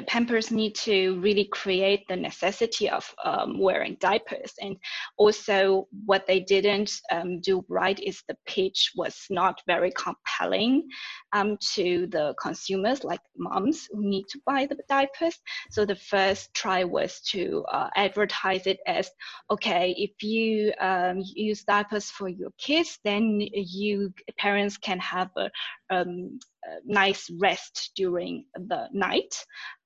Pampers 0.07 0.51
need 0.51 0.75
to 0.75 1.19
really 1.19 1.45
create 1.45 2.07
the 2.07 2.15
necessity 2.15 2.89
of 2.89 3.13
um, 3.23 3.59
wearing 3.59 3.97
diapers. 3.99 4.53
And 4.61 4.77
also, 5.17 5.87
what 6.05 6.25
they 6.27 6.39
didn't 6.39 6.91
um, 7.11 7.41
do 7.41 7.65
right 7.67 7.99
is 7.99 8.23
the 8.27 8.37
pitch 8.45 8.91
was 8.95 9.25
not 9.29 9.61
very 9.67 9.91
compelling 9.91 10.87
um, 11.33 11.57
to 11.73 12.07
the 12.07 12.33
consumers, 12.41 13.03
like 13.03 13.21
moms 13.37 13.87
who 13.91 14.07
need 14.07 14.25
to 14.29 14.39
buy 14.45 14.65
the 14.65 14.77
diapers. 14.87 15.37
So 15.71 15.85
the 15.85 15.95
first 15.95 16.53
try 16.53 16.83
was 16.83 17.21
to 17.31 17.65
uh, 17.71 17.89
advertise 17.95 18.67
it 18.67 18.79
as 18.87 19.09
okay, 19.49 19.93
if 19.97 20.23
you 20.23 20.73
um, 20.79 21.21
use 21.21 21.63
diapers 21.63 22.09
for 22.09 22.29
your 22.29 22.51
kids, 22.57 22.99
then 23.03 23.39
you 23.41 24.13
parents 24.37 24.77
can 24.77 24.99
have 24.99 25.29
a 25.37 25.49
um, 25.93 26.39
nice 26.85 27.29
rest 27.39 27.91
during 27.95 28.45
the 28.55 28.87
night. 28.91 29.33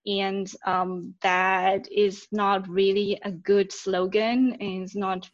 And 0.06 0.50
um, 0.66 1.14
that 1.22 1.92
is 1.92 2.28
not 2.32 2.68
really 2.70 3.20
a 3.24 3.32
good 3.32 3.72
slogan 3.72 4.58
and 4.60 4.84
it's 4.84 4.96
not 4.96 5.30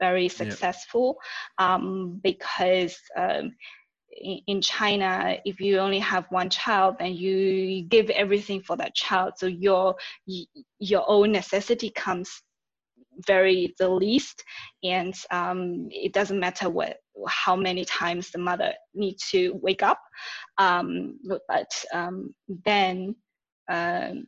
very 0.00 0.28
successful 0.28 1.16
yeah. 1.58 1.74
um, 1.74 2.20
because 2.22 2.96
um, 3.16 3.52
in 4.46 4.60
China, 4.60 5.36
if 5.44 5.60
you 5.60 5.78
only 5.78 5.98
have 5.98 6.24
one 6.30 6.48
child, 6.48 6.96
then 6.98 7.14
you 7.14 7.82
give 7.82 8.10
everything 8.10 8.62
for 8.62 8.76
that 8.76 8.94
child. 8.94 9.34
So 9.36 9.46
your 9.46 9.96
your 10.78 11.04
own 11.08 11.32
necessity 11.32 11.90
comes 11.90 12.42
very 13.26 13.74
the 13.78 13.88
least 13.88 14.42
and 14.82 15.14
um, 15.30 15.88
it 15.90 16.12
doesn't 16.12 16.40
matter 16.40 16.68
what 16.68 16.98
how 17.28 17.56
many 17.56 17.84
times 17.84 18.30
the 18.30 18.38
mother 18.38 18.72
needs 18.94 19.30
to 19.30 19.58
wake 19.62 19.82
up 19.82 20.00
um, 20.58 21.18
but 21.48 21.70
um, 21.92 22.34
then 22.64 23.14
um, 23.70 24.26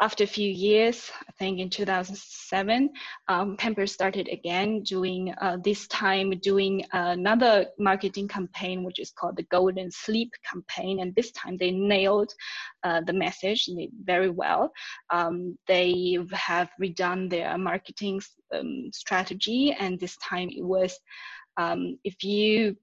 after 0.00 0.22
a 0.22 0.28
few 0.28 0.48
years, 0.48 1.10
I 1.28 1.32
think 1.32 1.58
in 1.58 1.68
2007, 1.68 2.90
um, 3.26 3.56
Pampers 3.56 3.92
started 3.92 4.28
again 4.28 4.82
doing 4.82 5.34
uh, 5.40 5.56
this 5.64 5.88
time 5.88 6.30
doing 6.40 6.84
another 6.92 7.66
marketing 7.78 8.28
campaign, 8.28 8.84
which 8.84 9.00
is 9.00 9.10
called 9.10 9.36
the 9.36 9.42
Golden 9.44 9.90
Sleep 9.90 10.30
campaign. 10.48 11.00
And 11.00 11.14
this 11.14 11.32
time 11.32 11.56
they 11.56 11.72
nailed 11.72 12.32
uh, 12.84 13.00
the 13.00 13.12
message 13.12 13.68
very 14.04 14.30
well. 14.30 14.70
Um, 15.10 15.58
they 15.66 16.18
have 16.32 16.70
redone 16.80 17.28
their 17.28 17.58
marketing 17.58 18.20
um, 18.54 18.90
strategy, 18.92 19.74
and 19.78 19.98
this 19.98 20.16
time 20.18 20.48
it 20.48 20.64
was 20.64 20.96
um, 21.58 21.98
if 22.04 22.24
you 22.24 22.76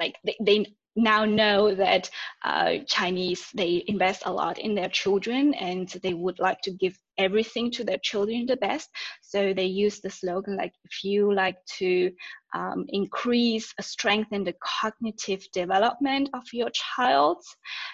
like 0.00 0.16
they, 0.24 0.36
they 0.40 0.66
now 0.96 1.24
know 1.24 1.74
that 1.74 2.08
uh, 2.44 2.74
Chinese 2.86 3.48
they 3.54 3.84
invest 3.88 4.22
a 4.26 4.32
lot 4.32 4.58
in 4.58 4.74
their 4.74 4.88
children 4.88 5.52
and 5.54 5.88
they 6.02 6.14
would 6.14 6.38
like 6.38 6.60
to 6.60 6.70
give 6.70 6.96
everything 7.18 7.70
to 7.70 7.84
their 7.84 7.98
children 7.98 8.46
the 8.46 8.56
best. 8.56 8.88
So 9.20 9.52
they 9.52 9.64
use 9.64 10.00
the 10.00 10.10
slogan 10.10 10.56
like 10.56 10.72
if 10.84 11.02
you 11.02 11.34
like 11.34 11.56
to 11.78 12.12
um, 12.54 12.86
increase, 12.90 13.74
uh, 13.78 13.82
strengthen 13.82 14.44
the 14.44 14.54
cognitive 14.62 15.44
development 15.52 16.30
of 16.32 16.44
your 16.52 16.70
child, 16.70 17.42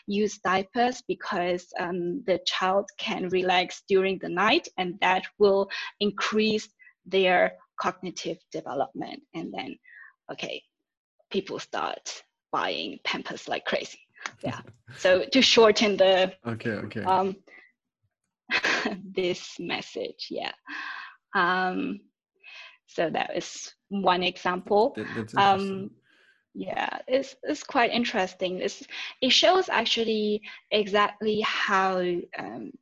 use 0.06 0.38
diapers 0.38 1.02
because 1.08 1.66
um, 1.78 2.22
the 2.26 2.38
child 2.46 2.86
can 2.98 3.28
relax 3.28 3.82
during 3.88 4.18
the 4.18 4.28
night 4.28 4.68
and 4.76 4.94
that 5.00 5.24
will 5.38 5.70
increase 6.00 6.68
their 7.06 7.52
cognitive 7.80 8.38
development. 8.52 9.22
And 9.34 9.52
then, 9.52 9.76
okay, 10.32 10.62
people 11.30 11.58
start 11.58 12.22
buying 12.52 12.98
Pampers 13.04 13.48
like 13.48 13.64
crazy. 13.64 14.00
Yeah. 14.44 14.60
so 14.98 15.24
to 15.32 15.40
shorten 15.40 15.96
the 15.96 16.34
okay, 16.46 16.72
okay. 16.72 17.02
Um, 17.04 17.36
this 19.14 19.58
message, 19.58 20.26
yeah. 20.30 20.52
Um, 21.34 22.00
so 22.86 23.08
that 23.10 23.36
is 23.36 23.72
one 23.88 24.22
example. 24.22 24.94
That, 24.96 25.34
um, 25.36 25.90
yeah, 26.54 26.98
it's 27.06 27.36
it's 27.44 27.62
quite 27.62 27.92
interesting. 27.92 28.58
This 28.58 28.82
it 29.22 29.30
shows 29.30 29.68
actually 29.68 30.42
exactly 30.70 31.40
how 31.40 32.00
um, 32.38 32.72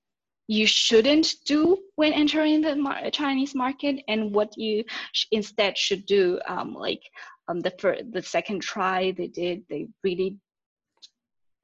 you 0.49 0.67
shouldn't 0.67 1.35
do 1.45 1.79
when 1.97 2.15
entering 2.15 2.63
the 2.63 2.75
mar- 2.75 3.11
Chinese 3.11 3.55
market 3.55 4.03
and 4.09 4.35
what 4.35 4.57
you 4.57 4.83
sh- 5.13 5.27
instead 5.31 5.77
should 5.77 6.07
do. 6.07 6.41
Um, 6.49 6.75
like 6.75 7.03
um, 7.49 7.61
the 7.61 7.73
first, 7.79 8.11
the 8.13 8.23
second 8.23 8.63
try 8.63 9.13
they 9.13 9.29
did, 9.29 9.63
they 9.69 9.89
really 10.03 10.39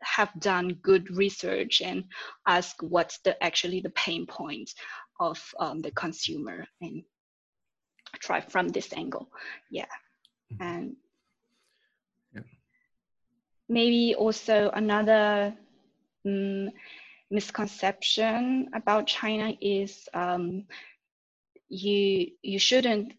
have 0.02 0.30
done 0.38 0.78
good 0.82 1.16
research 1.16 1.80
and 1.80 2.04
ask 2.46 2.76
what's 2.82 3.18
the 3.20 3.42
actually 3.42 3.80
the 3.80 3.90
pain 3.90 4.26
point 4.26 4.70
of 5.18 5.42
um, 5.58 5.80
the 5.80 5.90
consumer 5.92 6.66
and 6.82 7.02
try 8.18 8.42
from 8.42 8.68
this 8.68 8.92
angle. 8.92 9.30
Yeah, 9.70 9.86
mm-hmm. 10.52 10.62
and 10.62 10.96
yeah. 12.34 12.42
maybe 13.68 14.14
also 14.14 14.70
another. 14.74 15.56
Um, 16.26 16.70
misconception 17.30 18.70
about 18.74 19.06
China 19.06 19.52
is 19.60 20.08
um, 20.14 20.64
you 21.68 22.28
you 22.42 22.58
shouldn't 22.58 23.12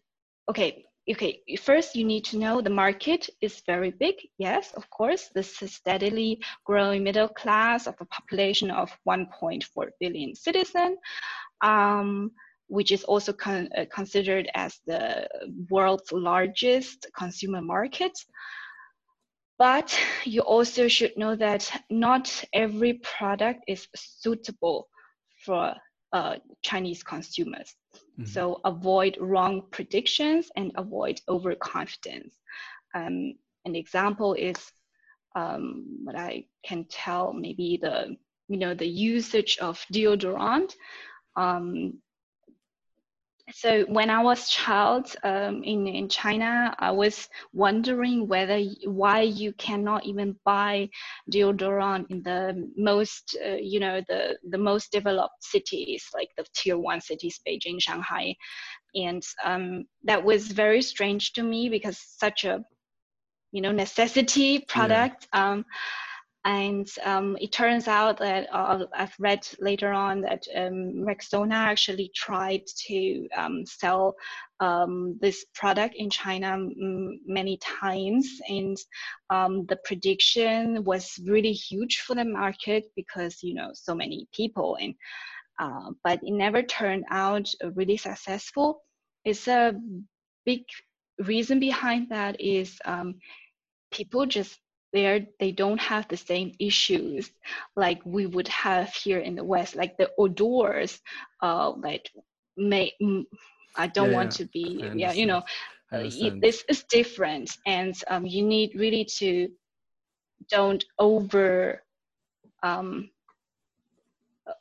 okay 0.48 0.86
okay, 1.10 1.40
first 1.60 1.94
you 1.94 2.04
need 2.04 2.24
to 2.24 2.38
know 2.38 2.60
the 2.60 2.70
market 2.70 3.28
is 3.40 3.62
very 3.66 3.90
big. 3.90 4.16
Yes, 4.38 4.72
of 4.72 4.88
course, 4.90 5.30
this 5.34 5.62
is 5.62 5.74
steadily 5.74 6.40
growing 6.64 7.04
middle 7.04 7.28
class 7.28 7.86
of 7.86 7.94
a 8.00 8.06
population 8.06 8.70
of 8.70 8.90
1.4 9.08 9.62
billion 10.00 10.34
citizens, 10.34 10.98
um, 11.60 12.32
which 12.66 12.90
is 12.90 13.04
also 13.04 13.32
con 13.32 13.68
uh, 13.76 13.84
considered 13.92 14.50
as 14.54 14.80
the 14.86 15.28
world's 15.70 16.10
largest 16.12 17.06
consumer 17.16 17.62
market. 17.62 18.18
But 19.58 19.98
you 20.24 20.42
also 20.42 20.86
should 20.88 21.16
know 21.16 21.34
that 21.36 21.70
not 21.88 22.44
every 22.52 22.94
product 22.94 23.64
is 23.66 23.88
suitable 23.94 24.88
for 25.44 25.74
uh, 26.12 26.36
Chinese 26.62 27.02
consumers. 27.02 27.74
Mm-hmm. 27.94 28.24
So 28.24 28.60
avoid 28.64 29.16
wrong 29.20 29.62
predictions 29.70 30.50
and 30.56 30.72
avoid 30.76 31.20
overconfidence. 31.28 32.34
Um, 32.94 33.34
an 33.64 33.74
example 33.74 34.34
is 34.34 34.56
um, 35.34 36.00
what 36.04 36.16
I 36.16 36.46
can 36.64 36.86
tell 36.88 37.32
maybe 37.32 37.78
the 37.80 38.16
you 38.48 38.58
know 38.58 38.74
the 38.74 38.86
usage 38.86 39.58
of 39.58 39.84
deodorant. 39.92 40.72
Um, 41.36 42.00
so 43.52 43.84
when 43.84 44.10
I 44.10 44.22
was 44.22 44.48
child 44.48 45.14
um, 45.22 45.62
in 45.62 45.86
in 45.86 46.08
China, 46.08 46.74
I 46.78 46.90
was 46.90 47.28
wondering 47.52 48.26
whether 48.26 48.60
why 48.84 49.20
you 49.20 49.52
cannot 49.52 50.04
even 50.04 50.36
buy 50.44 50.88
deodorant 51.30 52.06
in 52.10 52.22
the 52.22 52.68
most 52.76 53.36
uh, 53.44 53.54
you 53.54 53.78
know 53.78 54.02
the 54.08 54.36
the 54.50 54.58
most 54.58 54.90
developed 54.90 55.44
cities 55.44 56.04
like 56.12 56.28
the 56.36 56.44
tier 56.54 56.76
one 56.76 57.00
cities, 57.00 57.40
Beijing, 57.46 57.80
Shanghai, 57.80 58.34
and 58.94 59.22
um, 59.44 59.84
that 60.04 60.24
was 60.24 60.48
very 60.50 60.82
strange 60.82 61.32
to 61.34 61.42
me 61.42 61.68
because 61.68 61.98
such 61.98 62.44
a 62.44 62.64
you 63.52 63.60
know 63.60 63.72
necessity 63.72 64.58
product. 64.58 65.28
Yeah. 65.32 65.50
Um, 65.50 65.64
and 66.46 66.88
um, 67.04 67.36
it 67.40 67.50
turns 67.50 67.88
out 67.88 68.18
that 68.18 68.46
uh, 68.52 68.86
I've 68.94 69.14
read 69.18 69.46
later 69.58 69.92
on 69.92 70.20
that 70.20 70.46
um, 70.54 71.04
Rexona 71.04 71.54
actually 71.54 72.12
tried 72.14 72.62
to 72.86 73.28
um, 73.36 73.66
sell 73.66 74.14
um, 74.60 75.18
this 75.20 75.44
product 75.56 75.96
in 75.96 76.08
China 76.08 76.56
many 77.26 77.58
times, 77.58 78.40
and 78.48 78.76
um, 79.28 79.66
the 79.66 79.76
prediction 79.84 80.84
was 80.84 81.18
really 81.26 81.52
huge 81.52 82.02
for 82.02 82.14
the 82.14 82.24
market 82.24 82.92
because 82.94 83.42
you 83.42 83.54
know 83.54 83.70
so 83.74 83.92
many 83.92 84.28
people, 84.32 84.78
and 84.80 84.94
uh, 85.58 85.90
but 86.04 86.20
it 86.22 86.32
never 86.32 86.62
turned 86.62 87.04
out 87.10 87.50
really 87.74 87.96
successful. 87.96 88.82
It's 89.24 89.48
a 89.48 89.74
big 90.44 90.60
reason 91.18 91.58
behind 91.58 92.10
that 92.10 92.40
is 92.40 92.78
um, 92.84 93.16
people 93.90 94.26
just 94.26 94.60
there 94.96 95.26
they 95.40 95.52
don't 95.52 95.80
have 95.92 96.08
the 96.08 96.16
same 96.16 96.52
issues 96.58 97.30
like 97.76 98.00
we 98.04 98.26
would 98.26 98.48
have 98.48 98.88
here 99.04 99.20
in 99.20 99.34
the 99.36 99.44
west. 99.44 99.76
Like 99.76 99.96
the 99.98 100.10
odors 100.18 101.00
uh 101.42 101.70
like 101.88 102.10
may 102.56 102.92
i 103.76 103.86
don't 103.86 104.10
yeah, 104.10 104.18
want 104.18 104.32
to 104.32 104.44
be 104.46 104.90
yeah 104.94 105.12
you 105.12 105.26
know 105.26 105.42
this 106.40 106.64
is 106.68 106.84
different. 106.90 107.56
And 107.66 107.94
um, 108.08 108.26
you 108.26 108.42
need 108.42 108.74
really 108.74 109.04
to 109.18 109.48
don't 110.50 110.84
over 110.98 111.82
um, 112.62 113.10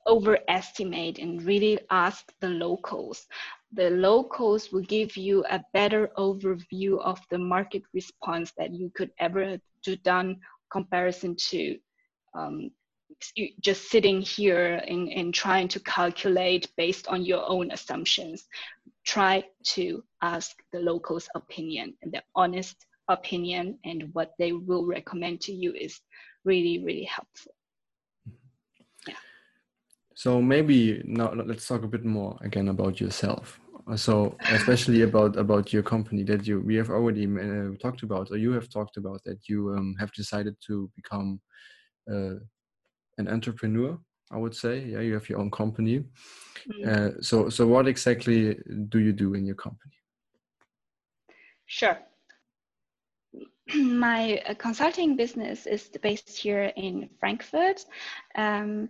overestimate 0.07 1.19
and 1.19 1.43
really 1.43 1.79
ask 1.89 2.31
the 2.41 2.49
locals. 2.49 3.27
The 3.73 3.89
locals 3.89 4.71
will 4.71 4.83
give 4.83 5.17
you 5.17 5.43
a 5.49 5.63
better 5.73 6.09
overview 6.17 6.99
of 6.99 7.19
the 7.29 7.37
market 7.37 7.83
response 7.93 8.53
that 8.57 8.73
you 8.73 8.91
could 8.95 9.11
ever 9.19 9.59
do 9.85 9.95
done 9.97 10.39
comparison 10.71 11.35
to 11.49 11.77
um, 12.33 12.71
just 13.61 13.89
sitting 13.89 14.21
here 14.21 14.81
and, 14.87 15.09
and 15.09 15.33
trying 15.33 15.67
to 15.69 15.79
calculate 15.79 16.69
based 16.75 17.07
on 17.07 17.23
your 17.23 17.47
own 17.49 17.71
assumptions. 17.71 18.45
Try 19.05 19.43
to 19.75 20.03
ask 20.21 20.55
the 20.73 20.79
locals' 20.79 21.29
opinion 21.35 21.93
and 22.01 22.11
their 22.11 22.23
honest 22.35 22.75
opinion 23.07 23.79
and 23.85 24.09
what 24.13 24.33
they 24.39 24.51
will 24.51 24.85
recommend 24.85 25.41
to 25.41 25.53
you 25.53 25.73
is 25.73 26.01
really, 26.43 26.83
really 26.83 27.03
helpful. 27.03 27.53
Yeah. 29.07 29.15
So 30.15 30.41
maybe 30.41 31.01
now 31.05 31.33
let's 31.33 31.67
talk 31.67 31.83
a 31.83 31.87
bit 31.87 32.03
more 32.03 32.37
again 32.41 32.67
about 32.69 32.99
yourself. 32.99 33.59
So 33.93 34.35
especially 34.51 35.03
about 35.03 35.37
about 35.37 35.71
your 35.71 35.83
company 35.83 36.23
that 36.23 36.47
you 36.47 36.59
we 36.59 36.75
have 36.75 36.89
already 36.89 37.27
uh, 37.27 37.77
talked 37.79 38.01
about, 38.01 38.31
or 38.31 38.37
you 38.37 38.51
have 38.53 38.67
talked 38.67 38.97
about 38.97 39.23
that 39.25 39.47
you 39.47 39.75
um, 39.77 39.95
have 39.99 40.11
decided 40.13 40.55
to 40.67 40.89
become 40.95 41.39
uh, 42.09 42.35
an 43.19 43.27
entrepreneur. 43.27 43.99
I 44.31 44.37
would 44.37 44.55
say, 44.55 44.79
yeah, 44.79 45.01
you 45.01 45.13
have 45.13 45.29
your 45.29 45.39
own 45.39 45.51
company. 45.51 46.03
Mm. 46.67 46.87
Uh, 46.87 47.21
so 47.21 47.49
so 47.49 47.67
what 47.67 47.87
exactly 47.87 48.57
do 48.89 48.97
you 48.97 49.13
do 49.13 49.35
in 49.35 49.45
your 49.45 49.55
company? 49.55 49.93
Sure. 51.67 51.99
My 53.75 54.41
uh, 54.47 54.55
consulting 54.55 55.15
business 55.15 55.67
is 55.67 55.89
based 56.01 56.37
here 56.37 56.71
in 56.75 57.09
Frankfurt. 57.19 57.85
Um, 58.35 58.89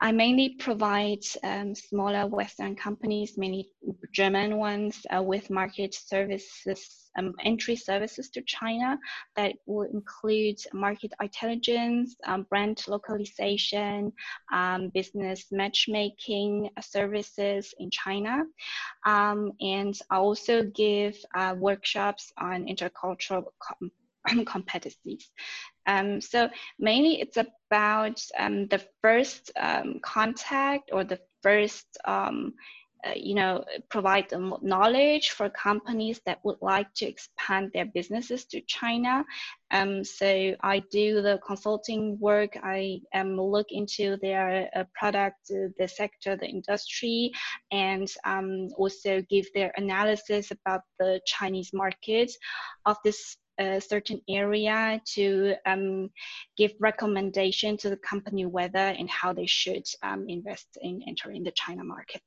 I 0.00 0.12
mainly 0.12 0.50
provide 0.50 1.24
um, 1.42 1.74
smaller 1.74 2.26
Western 2.28 2.76
companies, 2.76 3.36
mainly 3.36 3.68
German 4.12 4.56
ones, 4.56 5.04
uh, 5.10 5.22
with 5.22 5.50
market 5.50 5.92
services, 5.92 7.10
um, 7.18 7.34
entry 7.42 7.74
services 7.74 8.30
to 8.30 8.42
China 8.42 8.96
that 9.34 9.54
will 9.66 9.88
include 9.92 10.56
market 10.72 11.12
intelligence, 11.20 12.14
um, 12.26 12.46
brand 12.48 12.80
localization, 12.86 14.12
um, 14.52 14.90
business 14.94 15.46
matchmaking 15.50 16.70
services 16.80 17.74
in 17.80 17.90
China. 17.90 18.44
Um, 19.04 19.50
and 19.60 19.98
I 20.10 20.18
also 20.18 20.62
give 20.62 21.16
uh, 21.34 21.56
workshops 21.58 22.32
on 22.38 22.66
intercultural 22.66 23.46
competencies. 24.28 25.24
Um, 25.86 26.20
so 26.20 26.48
mainly 26.78 27.20
it's 27.20 27.36
about 27.36 28.20
um, 28.38 28.66
the 28.68 28.84
first 29.02 29.50
um, 29.58 30.00
contact 30.02 30.90
or 30.92 31.04
the 31.04 31.20
first 31.42 31.86
um, 32.04 32.54
uh, 33.06 33.12
you 33.14 33.34
know, 33.34 33.64
provide 33.90 34.26
knowledge 34.60 35.30
for 35.30 35.48
companies 35.50 36.20
that 36.26 36.40
would 36.42 36.56
like 36.60 36.92
to 36.94 37.06
expand 37.06 37.70
their 37.72 37.84
businesses 37.84 38.44
to 38.44 38.60
China. 38.62 39.24
Um, 39.70 40.02
so 40.02 40.56
I 40.62 40.82
do 40.90 41.22
the 41.22 41.38
consulting 41.46 42.18
work. 42.18 42.58
I 42.60 43.00
um, 43.14 43.40
look 43.40 43.68
into 43.70 44.16
their 44.20 44.68
uh, 44.74 44.82
product, 44.94 45.36
uh, 45.52 45.68
the 45.78 45.86
sector, 45.86 46.36
the 46.36 46.48
industry, 46.48 47.30
and 47.70 48.12
um, 48.24 48.68
also 48.76 49.22
give 49.30 49.46
their 49.54 49.72
analysis 49.76 50.50
about 50.50 50.80
the 50.98 51.20
Chinese 51.24 51.70
market 51.72 52.32
of 52.84 52.96
this 53.04 53.36
a 53.58 53.80
certain 53.80 54.20
area 54.28 55.00
to 55.14 55.54
um, 55.66 56.10
give 56.56 56.72
recommendation 56.80 57.76
to 57.78 57.90
the 57.90 57.96
company 57.96 58.46
whether 58.46 58.78
and 58.78 59.10
how 59.10 59.32
they 59.32 59.46
should 59.46 59.84
um, 60.02 60.26
invest 60.28 60.78
in 60.80 61.02
entering 61.06 61.42
the 61.42 61.52
China 61.52 61.84
market. 61.84 62.20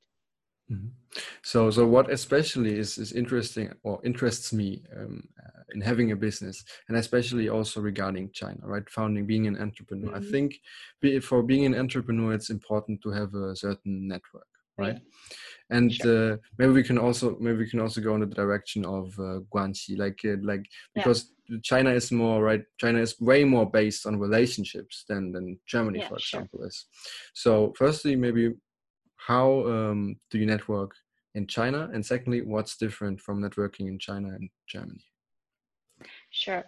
Mm-hmm. 0.72 0.88
So, 1.44 1.70
so 1.70 1.86
what 1.86 2.10
especially 2.12 2.78
is, 2.78 2.98
is 2.98 3.12
interesting 3.12 3.74
or 3.84 4.00
interests 4.06 4.54
me 4.54 4.82
um, 4.98 5.28
uh, 5.40 5.64
in 5.74 5.82
having 5.82 6.12
a 6.12 6.16
business, 6.16 6.64
and 6.88 6.98
especially 6.98 7.50
also 7.50 7.82
regarding 7.82 8.32
China, 8.32 8.60
right? 8.64 8.90
Founding, 8.90 9.26
being 9.26 9.48
an 9.48 9.58
entrepreneur. 9.62 10.12
Mm-hmm. 10.12 10.28
I 10.28 10.32
think 10.32 10.60
be, 11.02 11.20
for 11.20 11.44
being 11.44 11.66
an 11.66 11.76
entrepreneur, 11.76 12.34
it's 12.34 12.50
important 12.50 13.02
to 13.02 13.10
have 13.12 13.34
a 13.34 13.56
certain 13.56 14.08
network, 14.08 14.48
right? 14.78 14.94
right. 14.94 15.02
And 15.72 15.94
sure. 15.94 16.34
uh, 16.34 16.38
maybe 16.58 16.74
we 16.74 16.84
can 16.84 16.98
also 16.98 17.38
maybe 17.40 17.60
we 17.60 17.70
can 17.70 17.80
also 17.80 18.02
go 18.02 18.14
in 18.16 18.22
the 18.22 18.28
direction 18.28 18.86
of 18.86 19.18
uh, 19.18 19.40
Guanxi, 19.54 19.98
like 19.98 20.20
uh, 20.26 20.36
like 20.42 20.66
because 20.94 21.32
yeah. 21.48 21.58
China 21.64 21.92
is 21.92 22.12
more 22.12 22.44
right. 22.44 22.64
China 22.78 23.00
is 23.00 23.20
way 23.20 23.44
more 23.44 23.70
based 23.70 24.06
on 24.06 24.20
relationships 24.20 25.06
than 25.08 25.32
than 25.32 25.58
Germany, 25.66 26.00
yeah, 26.00 26.10
for 26.10 26.18
example, 26.18 26.60
sure. 26.60 26.68
is. 26.68 26.86
So, 27.34 27.74
firstly, 27.78 28.16
maybe 28.16 28.54
how 29.16 29.66
um, 29.68 30.18
do 30.30 30.38
you 30.38 30.46
network 30.46 30.92
in 31.36 31.48
China? 31.48 31.90
And 31.94 32.06
secondly, 32.06 32.42
what's 32.42 32.76
different 32.78 33.22
from 33.22 33.42
networking 33.42 33.88
in 33.88 33.98
China 33.98 34.30
and 34.30 34.50
Germany? 34.68 35.06
Sure. 36.32 36.64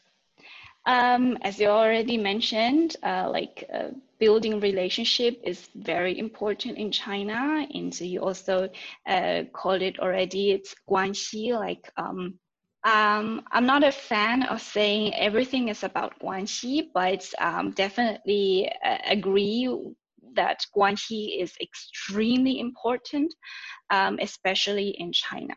Um, 0.86 1.38
as 1.42 1.60
you 1.60 1.68
already 1.68 2.18
mentioned, 2.18 2.98
uh, 3.04 3.30
like 3.32 3.64
uh, 3.74 3.90
building 4.24 4.62
relationship 4.62 5.34
is 5.44 5.60
very 5.76 6.18
important 6.18 6.78
in 6.78 6.90
China, 6.92 7.68
and 7.78 7.94
so 7.94 8.06
you 8.06 8.20
also 8.22 8.70
uh, 9.14 9.40
called 9.60 9.82
it 9.82 10.00
already. 10.00 10.52
It's 10.56 10.74
guanxi. 10.90 11.46
Like 11.68 11.92
um, 11.98 12.20
um, 12.86 13.26
I'm 13.52 13.66
not 13.66 13.84
a 13.84 13.92
fan 13.92 14.44
of 14.44 14.62
saying 14.62 15.14
everything 15.28 15.68
is 15.74 15.84
about 15.84 16.20
guanxi, 16.20 16.76
but 16.94 17.22
um, 17.40 17.72
definitely 17.72 18.72
uh, 18.90 18.98
agree 19.18 19.68
that 20.36 20.60
Guanxi 20.76 21.42
is 21.44 21.54
extremely 21.62 22.60
important, 22.60 23.30
um, 23.90 24.18
especially 24.22 24.90
in 25.04 25.12
China. 25.12 25.56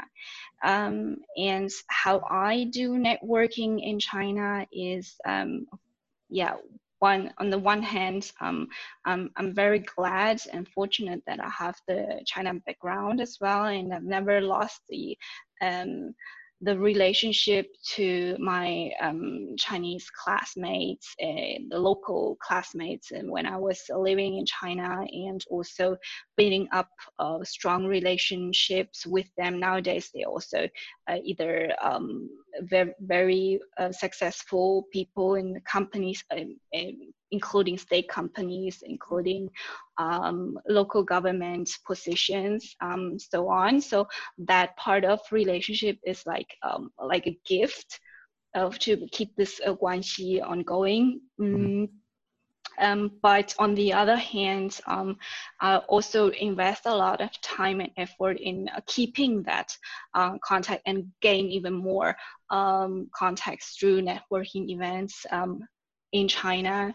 Um, 0.64 1.16
and 1.36 1.70
how 1.86 2.16
I 2.30 2.64
do 2.78 2.98
networking 3.10 3.72
in 3.82 3.98
China 3.98 4.66
is, 4.72 5.14
um, 5.24 5.66
yeah, 6.28 6.54
one 6.98 7.32
on 7.38 7.50
the 7.50 7.58
one 7.58 7.82
hand, 7.82 8.30
um, 8.40 8.68
I'm, 9.04 9.30
I'm 9.36 9.54
very 9.54 9.80
glad 9.80 10.40
and 10.52 10.68
fortunate 10.68 11.22
that 11.26 11.40
I 11.40 11.50
have 11.50 11.76
the 11.86 12.22
China 12.26 12.54
background 12.66 13.20
as 13.20 13.38
well, 13.40 13.64
and 13.64 13.92
I've 13.92 14.02
never 14.02 14.40
lost 14.40 14.82
the 14.88 15.16
um, 15.60 16.14
the 16.62 16.78
relationship 16.78 17.66
to 17.96 18.36
my 18.38 18.90
um, 19.00 19.54
Chinese 19.58 20.10
classmates, 20.10 21.14
uh, 21.22 21.60
the 21.68 21.78
local 21.78 22.36
classmates, 22.40 23.10
and 23.10 23.30
when 23.30 23.46
I 23.46 23.58
was 23.58 23.82
living 23.94 24.38
in 24.38 24.46
China, 24.46 25.06
and 25.12 25.44
also 25.50 25.96
building 26.36 26.66
up 26.72 26.88
uh, 27.18 27.44
strong 27.44 27.84
relationships 27.84 29.06
with 29.06 29.26
them. 29.36 29.60
Nowadays, 29.60 30.10
they 30.14 30.24
also 30.24 30.68
uh, 31.08 31.18
either 31.22 31.72
um, 31.82 32.30
very, 32.60 32.94
very 33.00 33.60
uh, 33.78 33.92
successful 33.92 34.86
people 34.92 35.34
in 35.34 35.52
the 35.52 35.60
companies, 35.60 36.24
um, 36.30 36.56
including 37.36 37.76
state 37.88 38.08
companies, 38.08 38.74
including 38.94 39.42
um, 39.98 40.58
local 40.78 41.02
government 41.14 41.68
positions, 41.90 42.60
um, 42.80 43.02
so 43.18 43.40
on. 43.64 43.80
So 43.80 43.98
that 44.50 44.68
part 44.76 45.04
of 45.04 45.20
relationship 45.30 45.96
is 46.12 46.20
like 46.34 46.50
um, 46.68 46.82
like 47.12 47.26
a 47.26 47.38
gift 47.54 48.00
of 48.54 48.78
to 48.78 48.90
keep 49.16 49.30
this 49.36 49.60
uh, 49.66 49.74
guanxi 49.74 50.40
ongoing. 50.52 51.20
Mm. 51.38 51.88
Um, 52.78 53.12
but 53.22 53.54
on 53.58 53.74
the 53.74 53.92
other 53.92 54.16
hand, 54.16 54.80
um, 54.86 55.16
I 55.60 55.78
also 55.88 56.28
invest 56.28 56.82
a 56.86 56.94
lot 56.94 57.20
of 57.20 57.30
time 57.40 57.80
and 57.80 57.90
effort 57.96 58.36
in 58.38 58.68
uh, 58.68 58.80
keeping 58.86 59.42
that 59.44 59.68
uh, 60.12 60.36
contact 60.44 60.82
and 60.84 61.06
gain 61.22 61.46
even 61.46 61.72
more 61.72 62.16
um, 62.50 63.08
contacts 63.14 63.76
through 63.76 64.02
networking 64.02 64.68
events, 64.68 65.24
um, 65.30 65.64
in 66.20 66.28
China 66.28 66.94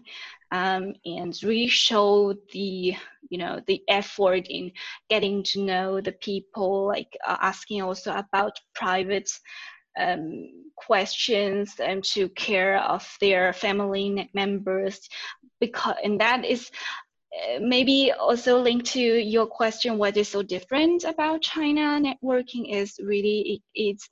um, 0.52 0.94
and 1.06 1.38
really 1.44 1.68
show 1.68 2.34
the 2.52 2.96
you 3.30 3.38
know 3.38 3.62
the 3.68 3.82
effort 3.88 4.48
in 4.50 4.72
getting 5.10 5.44
to 5.44 5.62
know 5.62 6.02
the 6.02 6.12
people 6.12 6.88
like 6.88 7.16
uh, 7.26 7.38
asking 7.42 7.82
also 7.82 8.14
about 8.14 8.60
private 8.76 9.30
um, 10.00 10.50
questions 10.76 11.76
and 11.80 12.04
to 12.04 12.30
care 12.30 12.80
of 12.80 13.08
their 13.22 13.54
family 13.54 14.30
members. 14.34 15.10
Because 15.60 15.96
and 16.04 16.20
that 16.20 16.44
is 16.44 16.70
uh, 17.34 17.60
maybe 17.62 18.12
also 18.12 18.60
linked 18.60 18.88
to 18.88 19.00
your 19.00 19.46
question 19.46 19.98
what 19.98 20.18
is 20.18 20.28
so 20.28 20.42
different 20.42 21.06
about 21.06 21.42
china 21.42 21.98
networking 22.02 22.70
is 22.70 23.00
really 23.02 23.40
it, 23.54 23.62
it's 23.74 24.10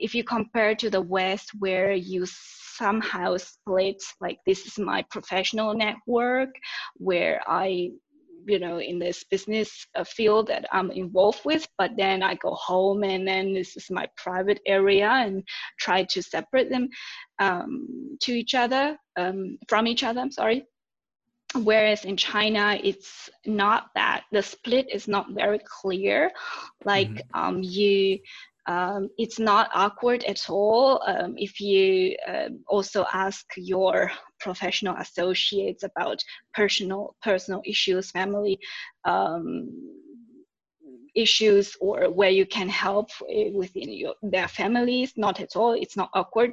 if 0.00 0.14
you 0.14 0.24
compare 0.24 0.74
to 0.74 0.90
the 0.90 1.00
west 1.00 1.50
where 1.58 1.92
you 1.92 2.26
somehow 2.26 3.36
split 3.36 4.02
like 4.20 4.38
this 4.46 4.66
is 4.66 4.78
my 4.78 5.02
professional 5.10 5.74
network 5.74 6.50
where 6.96 7.42
I 7.46 7.90
you 8.46 8.58
know 8.58 8.80
in 8.80 8.98
this 8.98 9.24
business 9.24 9.86
uh, 9.94 10.04
field 10.04 10.46
that 10.46 10.64
i'm 10.72 10.90
involved 10.90 11.42
with 11.44 11.66
but 11.76 11.90
then 11.96 12.22
i 12.22 12.34
go 12.36 12.54
home 12.54 13.04
and 13.04 13.26
then 13.26 13.52
this 13.52 13.76
is 13.76 13.90
my 13.90 14.06
private 14.16 14.60
area 14.66 15.08
and 15.08 15.42
try 15.78 16.02
to 16.04 16.22
separate 16.22 16.70
them 16.70 16.88
um, 17.38 18.16
to 18.20 18.32
each 18.32 18.54
other 18.54 18.96
um, 19.16 19.58
from 19.68 19.86
each 19.86 20.02
other 20.04 20.20
i'm 20.20 20.32
sorry. 20.32 20.64
Whereas 21.64 22.04
in 22.04 22.16
china 22.16 22.78
it's 22.82 23.28
not 23.44 23.88
that. 23.96 24.22
The 24.30 24.40
split 24.40 24.86
is 24.88 25.08
not 25.08 25.32
very 25.32 25.58
clear. 25.58 26.30
Like 26.84 27.08
mm-hmm. 27.08 27.40
um, 27.40 27.62
you 27.62 28.20
um, 28.66 29.08
it's 29.18 29.38
not 29.38 29.70
awkward 29.74 30.22
at 30.24 30.48
all 30.48 31.02
um, 31.06 31.34
if 31.36 31.60
you 31.60 32.16
uh, 32.28 32.48
also 32.68 33.06
ask 33.12 33.46
your 33.56 34.10
professional 34.38 34.96
associates 34.96 35.82
about 35.82 36.22
personal 36.54 37.16
personal 37.22 37.62
issues, 37.64 38.10
family 38.10 38.58
um, 39.04 39.70
issues, 41.14 41.76
or 41.80 42.10
where 42.10 42.30
you 42.30 42.46
can 42.46 42.68
help 42.68 43.10
within 43.52 43.92
your, 43.92 44.14
their 44.22 44.48
families. 44.48 45.12
Not 45.16 45.40
at 45.40 45.56
all. 45.56 45.72
It's 45.72 45.96
not 45.96 46.10
awkward. 46.14 46.52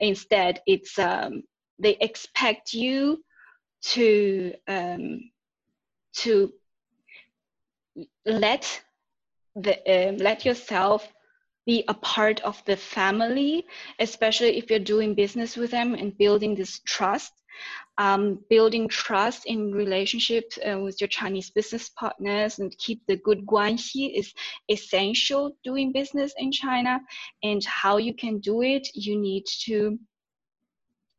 Instead, 0.00 0.60
it's 0.66 0.98
um, 0.98 1.42
they 1.78 1.96
expect 2.00 2.72
you 2.72 3.22
to 3.82 4.54
um, 4.68 5.20
to 6.14 6.52
let 8.24 8.82
the 9.54 9.78
uh, 9.88 10.12
let 10.12 10.44
yourself 10.44 11.06
be 11.66 11.84
a 11.88 11.94
part 11.94 12.40
of 12.40 12.64
the 12.64 12.76
family, 12.76 13.66
especially 13.98 14.56
if 14.56 14.70
you're 14.70 14.78
doing 14.78 15.14
business 15.14 15.56
with 15.56 15.70
them 15.70 15.94
and 15.94 16.16
building 16.16 16.54
this 16.54 16.80
trust. 16.86 17.32
Um, 17.98 18.40
building 18.50 18.88
trust 18.88 19.46
in 19.46 19.72
relationships 19.72 20.58
uh, 20.58 20.78
with 20.78 21.00
your 21.00 21.08
Chinese 21.08 21.50
business 21.50 21.88
partners 21.88 22.58
and 22.58 22.76
keep 22.76 23.00
the 23.06 23.16
good 23.16 23.46
guanxi 23.46 24.12
is 24.14 24.34
essential 24.68 25.56
doing 25.64 25.92
business 25.92 26.34
in 26.36 26.52
China. 26.52 27.00
And 27.42 27.64
how 27.64 27.96
you 27.96 28.12
can 28.14 28.38
do 28.40 28.60
it, 28.60 28.86
you 28.94 29.18
need 29.18 29.44
to 29.64 29.98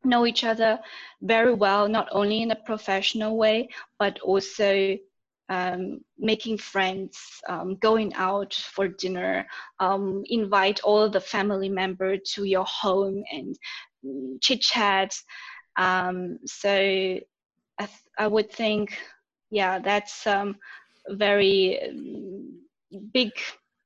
know 0.04 0.26
each 0.26 0.44
other 0.44 0.78
very 1.20 1.52
well, 1.52 1.88
not 1.88 2.08
only 2.12 2.42
in 2.42 2.52
a 2.52 2.62
professional 2.64 3.36
way, 3.36 3.68
but 3.98 4.20
also 4.20 4.96
um, 5.48 6.00
making 6.18 6.58
friends, 6.58 7.18
um, 7.48 7.76
going 7.76 8.12
out 8.14 8.54
for 8.54 8.88
dinner, 8.88 9.46
um, 9.80 10.22
invite 10.26 10.80
all 10.80 11.08
the 11.08 11.20
family 11.20 11.68
member 11.68 12.16
to 12.34 12.44
your 12.44 12.64
home 12.64 13.22
and 13.32 13.56
chit 14.40 14.60
chat. 14.60 15.14
Um, 15.76 16.38
so 16.46 16.70
I, 16.70 17.20
th- 17.78 17.90
I 18.18 18.26
would 18.26 18.50
think, 18.52 18.98
yeah, 19.50 19.78
that's 19.78 20.26
um, 20.26 20.56
very 21.08 21.78
mm, 21.92 23.00
big 23.12 23.32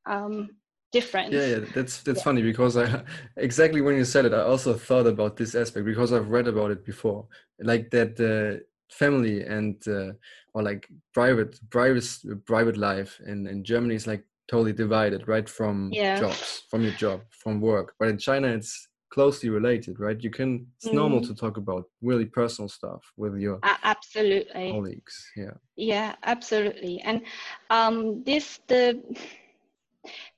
um, 0.07 0.51
difference. 0.93 1.33
Yeah, 1.33 1.47
yeah, 1.47 1.61
that's 1.73 2.03
that's 2.03 2.19
yeah. 2.19 2.25
funny 2.25 2.43
because 2.43 2.77
I 2.77 3.05
exactly 3.37 3.81
when 3.81 3.97
you 3.97 4.05
said 4.05 4.27
it, 4.27 4.35
I 4.35 4.43
also 4.43 4.75
thought 4.75 5.07
about 5.07 5.37
this 5.37 5.55
aspect 5.55 5.87
because 5.87 6.13
I've 6.13 6.31
read 6.31 6.49
about 6.49 6.71
it 6.71 6.85
before, 6.85 7.27
like 7.61 7.91
that. 7.91 8.19
Uh, 8.21 8.65
family 8.93 9.43
and 9.43 9.77
uh, 9.89 10.13
or 10.55 10.63
like 10.63 10.89
private 11.15 11.59
private 11.71 12.07
private 12.47 12.77
life 12.77 13.21
in 13.27 13.47
in 13.47 13.65
Germany 13.65 13.95
is 13.95 14.07
like 14.07 14.25
totally 14.51 14.73
divided 14.73 15.27
right 15.29 15.49
from 15.49 15.91
Yeah. 15.93 16.19
jobs 16.19 16.65
from 16.71 16.83
your 16.83 16.93
job 17.05 17.21
from 17.31 17.61
work 17.61 17.95
but 17.99 18.09
in 18.09 18.19
China 18.19 18.49
it's 18.49 18.89
closely 19.15 19.49
related 19.51 20.01
right 20.01 20.23
you 20.25 20.31
can 20.31 20.67
it's 20.77 20.93
normal 20.93 21.21
Mhm. 21.21 21.27
to 21.29 21.35
talk 21.35 21.57
about 21.57 21.85
really 22.03 22.27
personal 22.27 22.69
stuff 22.69 23.03
with 23.17 23.35
your 23.37 23.59
A- 23.63 23.79
absolutely. 23.85 24.71
colleagues 24.71 25.17
yeah 25.37 25.55
Yeah, 25.77 26.15
absolutely. 26.23 27.01
And 27.09 27.23
um, 27.71 28.23
this 28.25 28.61
the 28.69 29.01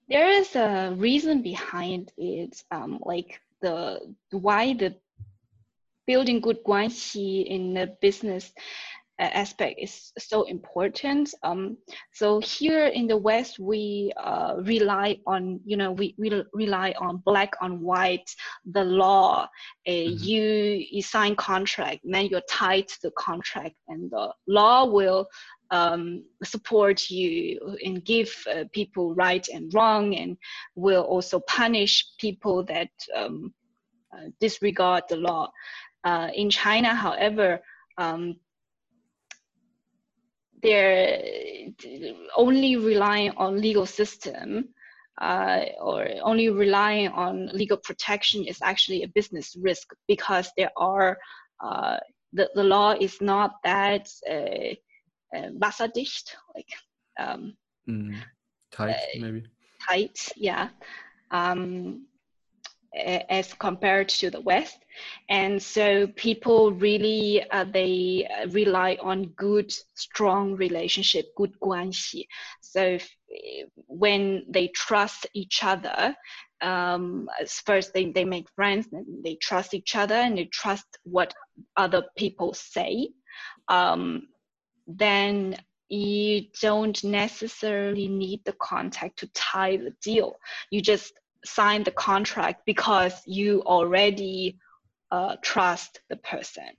there 0.08 0.28
is 0.28 0.54
a 0.56 0.94
reason 0.96 1.42
behind 1.42 2.12
it, 2.16 2.62
um, 2.70 2.98
like 3.04 3.40
the 3.62 4.14
why 4.30 4.74
the 4.74 4.94
building 6.06 6.40
good 6.40 6.58
guanxi 6.64 7.46
in 7.46 7.74
the 7.74 7.96
business 8.00 8.52
uh, 9.20 9.30
aspect 9.32 9.78
is 9.80 10.12
so 10.18 10.42
important. 10.42 11.32
Um, 11.44 11.76
so 12.12 12.40
here 12.40 12.86
in 12.86 13.06
the 13.06 13.16
West, 13.16 13.60
we 13.60 14.12
uh, 14.16 14.56
rely 14.58 15.18
on 15.26 15.60
you 15.64 15.76
know 15.76 15.92
we, 15.92 16.14
we 16.18 16.42
rely 16.52 16.94
on 16.98 17.22
black 17.24 17.52
on 17.60 17.80
white 17.80 18.28
the 18.72 18.84
law. 18.84 19.46
Uh, 19.86 19.90
Mhm. 19.90 20.18
You 20.20 20.42
you 20.90 21.02
sign 21.02 21.36
contract, 21.36 22.00
then 22.02 22.26
you're 22.26 22.48
tied 22.50 22.88
to 22.88 22.98
the 23.02 23.12
contract, 23.12 23.76
and 23.86 24.10
the 24.10 24.34
law 24.48 24.84
will 24.86 25.28
um, 25.70 26.24
support 26.42 27.08
you 27.10 27.58
and 27.84 28.04
give 28.04 28.30
uh, 28.52 28.64
people 28.72 29.14
right 29.14 29.46
and 29.48 29.72
wrong, 29.74 30.16
and 30.16 30.36
will 30.74 31.02
also 31.02 31.40
punish 31.40 32.04
people 32.18 32.64
that 32.64 32.90
um, 33.14 33.54
uh, 34.14 34.28
disregard 34.40 35.04
the 35.08 35.16
law. 35.16 35.50
Uh, 36.04 36.28
in 36.34 36.50
China, 36.50 36.94
however, 36.94 37.60
um, 37.98 38.36
they're 40.62 41.22
only 42.36 42.76
relying 42.76 43.32
on 43.36 43.60
legal 43.60 43.86
system 43.86 44.68
uh, 45.20 45.60
or 45.80 46.08
only 46.22 46.50
relying 46.50 47.08
on 47.08 47.48
legal 47.52 47.76
protection 47.76 48.44
is 48.44 48.58
actually 48.62 49.02
a 49.02 49.08
business 49.08 49.54
risk 49.60 49.88
because 50.08 50.50
there 50.56 50.70
are 50.76 51.16
uh, 51.62 51.98
the, 52.32 52.50
the 52.54 52.64
law 52.64 52.92
is 52.92 53.20
not 53.20 53.52
that 53.62 54.08
uh, 54.28 54.74
uh, 55.36 55.50
wasserdicht, 55.58 56.34
like 56.54 56.68
um, 57.18 57.54
mm. 57.88 58.16
tight 58.72 58.96
Uh, 58.96 59.20
maybe 59.20 59.44
tight, 59.86 60.32
yeah, 60.36 60.68
um, 61.30 62.06
as 62.94 63.52
compared 63.54 64.08
to 64.08 64.30
the 64.30 64.40
West. 64.40 64.78
And 65.28 65.60
so 65.60 66.06
people 66.08 66.72
really 66.72 67.44
uh, 67.50 67.64
they 67.64 68.28
rely 68.50 68.96
on 69.02 69.26
good, 69.36 69.72
strong 69.94 70.54
relationship, 70.54 71.26
good 71.36 71.58
guanxi. 71.60 72.26
So 72.60 72.82
if, 72.82 73.10
when 73.88 74.44
they 74.48 74.68
trust 74.68 75.26
each 75.34 75.64
other, 75.64 76.14
um, 76.60 77.28
first 77.66 77.92
they, 77.92 78.12
they 78.12 78.24
make 78.24 78.46
friends, 78.54 78.86
they 79.24 79.34
trust 79.36 79.74
each 79.74 79.96
other 79.96 80.14
and 80.14 80.38
they 80.38 80.46
trust 80.46 80.86
what 81.02 81.34
other 81.76 82.04
people 82.16 82.54
say. 82.54 83.08
Um, 83.68 84.28
then 84.86 85.56
you 85.88 86.46
don't 86.60 87.02
necessarily 87.04 88.08
need 88.08 88.40
the 88.44 88.54
contact 88.54 89.18
to 89.18 89.26
tie 89.34 89.76
the 89.76 89.94
deal. 90.02 90.36
You 90.70 90.80
just 90.80 91.12
sign 91.44 91.84
the 91.84 91.90
contract 91.90 92.62
because 92.66 93.22
you 93.26 93.62
already 93.62 94.58
uh, 95.10 95.36
trust 95.42 96.00
the 96.08 96.16
person. 96.16 96.70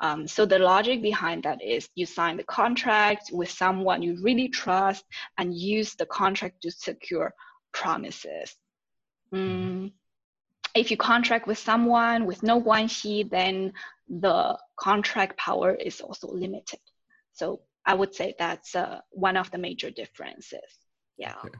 Um, 0.00 0.26
so 0.26 0.46
the 0.46 0.58
logic 0.58 1.02
behind 1.02 1.42
that 1.42 1.62
is 1.62 1.88
you 1.94 2.06
sign 2.06 2.38
the 2.38 2.44
contract 2.44 3.30
with 3.32 3.50
someone 3.50 4.02
you 4.02 4.16
really 4.22 4.48
trust 4.48 5.04
and 5.36 5.54
use 5.54 5.94
the 5.94 6.06
contract 6.06 6.62
to 6.62 6.70
secure 6.70 7.34
promises. 7.72 8.56
Mm, 9.32 9.92
if 10.74 10.90
you 10.90 10.96
contract 10.96 11.46
with 11.46 11.58
someone 11.58 12.24
with 12.24 12.42
no 12.42 12.60
guanxi, 12.60 13.28
then 13.28 13.72
the 14.08 14.58
contract 14.76 15.36
power 15.36 15.74
is 15.74 16.00
also 16.00 16.28
limited. 16.28 16.80
So 17.32 17.60
I 17.84 17.94
would 17.94 18.14
say 18.14 18.34
that's 18.38 18.74
uh, 18.74 19.00
one 19.10 19.36
of 19.36 19.50
the 19.50 19.58
major 19.58 19.90
differences. 19.90 20.60
Yeah. 21.18 21.34
Okay. 21.44 21.58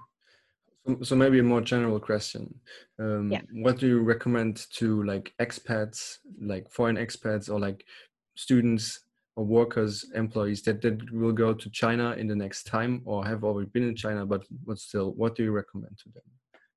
So, 0.86 0.98
so 1.02 1.16
maybe 1.16 1.38
a 1.38 1.42
more 1.42 1.60
general 1.60 2.00
question. 2.00 2.54
Um, 2.98 3.30
Yeah. 3.32 3.42
What 3.52 3.78
do 3.78 3.86
you 3.86 4.00
recommend 4.00 4.66
to 4.78 5.02
like 5.02 5.34
expats, 5.40 6.18
like 6.40 6.70
foreign 6.70 6.96
expats, 6.96 7.50
or 7.52 7.58
like 7.60 7.84
students 8.36 9.00
or 9.36 9.44
workers, 9.44 10.04
employees 10.14 10.62
that, 10.62 10.80
that 10.82 11.12
will 11.12 11.32
go 11.32 11.54
to 11.54 11.70
China 11.70 12.12
in 12.12 12.26
the 12.26 12.34
next 12.34 12.64
time 12.64 13.02
or 13.04 13.24
have 13.26 13.44
already 13.44 13.68
been 13.70 13.88
in 13.88 13.94
China, 13.96 14.26
but 14.26 14.42
but 14.66 14.78
still, 14.78 15.12
what 15.12 15.34
do 15.36 15.42
you 15.44 15.52
recommend 15.52 15.96
to 15.98 16.08
them, 16.14 16.24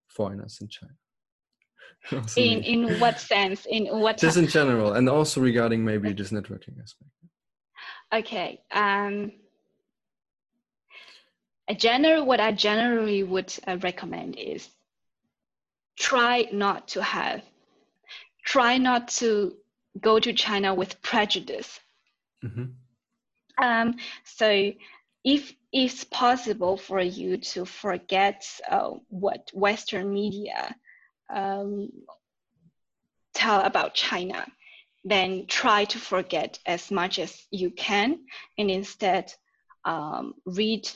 foreigners 0.07 0.57
in 0.61 0.67
China? 0.67 0.93
Also 2.11 2.41
In 2.41 2.61
in 2.63 2.99
what 3.03 3.19
sense? 3.19 3.65
In 3.69 3.87
what? 4.01 4.17
just 4.17 4.37
in 4.37 4.47
general, 4.47 4.93
and 4.93 5.07
also 5.09 5.39
regarding 5.41 5.83
maybe 5.85 6.13
this 6.13 6.31
networking 6.31 6.75
aspect. 6.81 7.11
Okay. 8.13 8.61
Um, 8.71 9.31
a 11.67 11.75
general, 11.75 12.25
what 12.25 12.39
I 12.39 12.51
generally 12.51 13.23
would 13.23 13.53
uh, 13.67 13.77
recommend 13.81 14.37
is 14.37 14.69
try 15.97 16.47
not 16.51 16.89
to 16.89 17.01
have, 17.01 17.41
try 18.43 18.77
not 18.77 19.07
to 19.19 19.55
go 19.99 20.19
to 20.19 20.33
China 20.33 20.73
with 20.73 21.01
prejudice. 21.01 21.79
hmm 22.41 22.65
Um, 23.61 23.95
so 24.23 24.73
if 25.23 25.53
it's 25.71 26.03
possible 26.03 26.77
for 26.77 26.99
you 26.99 27.37
to 27.37 27.65
forget 27.65 28.43
uh, 28.69 28.91
what 29.09 29.51
Western 29.53 30.11
media 30.11 30.75
um, 31.33 31.89
tell 33.33 33.61
about 33.61 33.93
China, 33.93 34.45
then 35.05 35.45
try 35.47 35.85
to 35.85 35.99
forget 35.99 36.59
as 36.65 36.91
much 36.91 37.19
as 37.19 37.47
you 37.51 37.71
can 37.71 38.19
and 38.57 38.69
instead 38.71 39.33
um, 39.85 40.33
read 40.45 40.89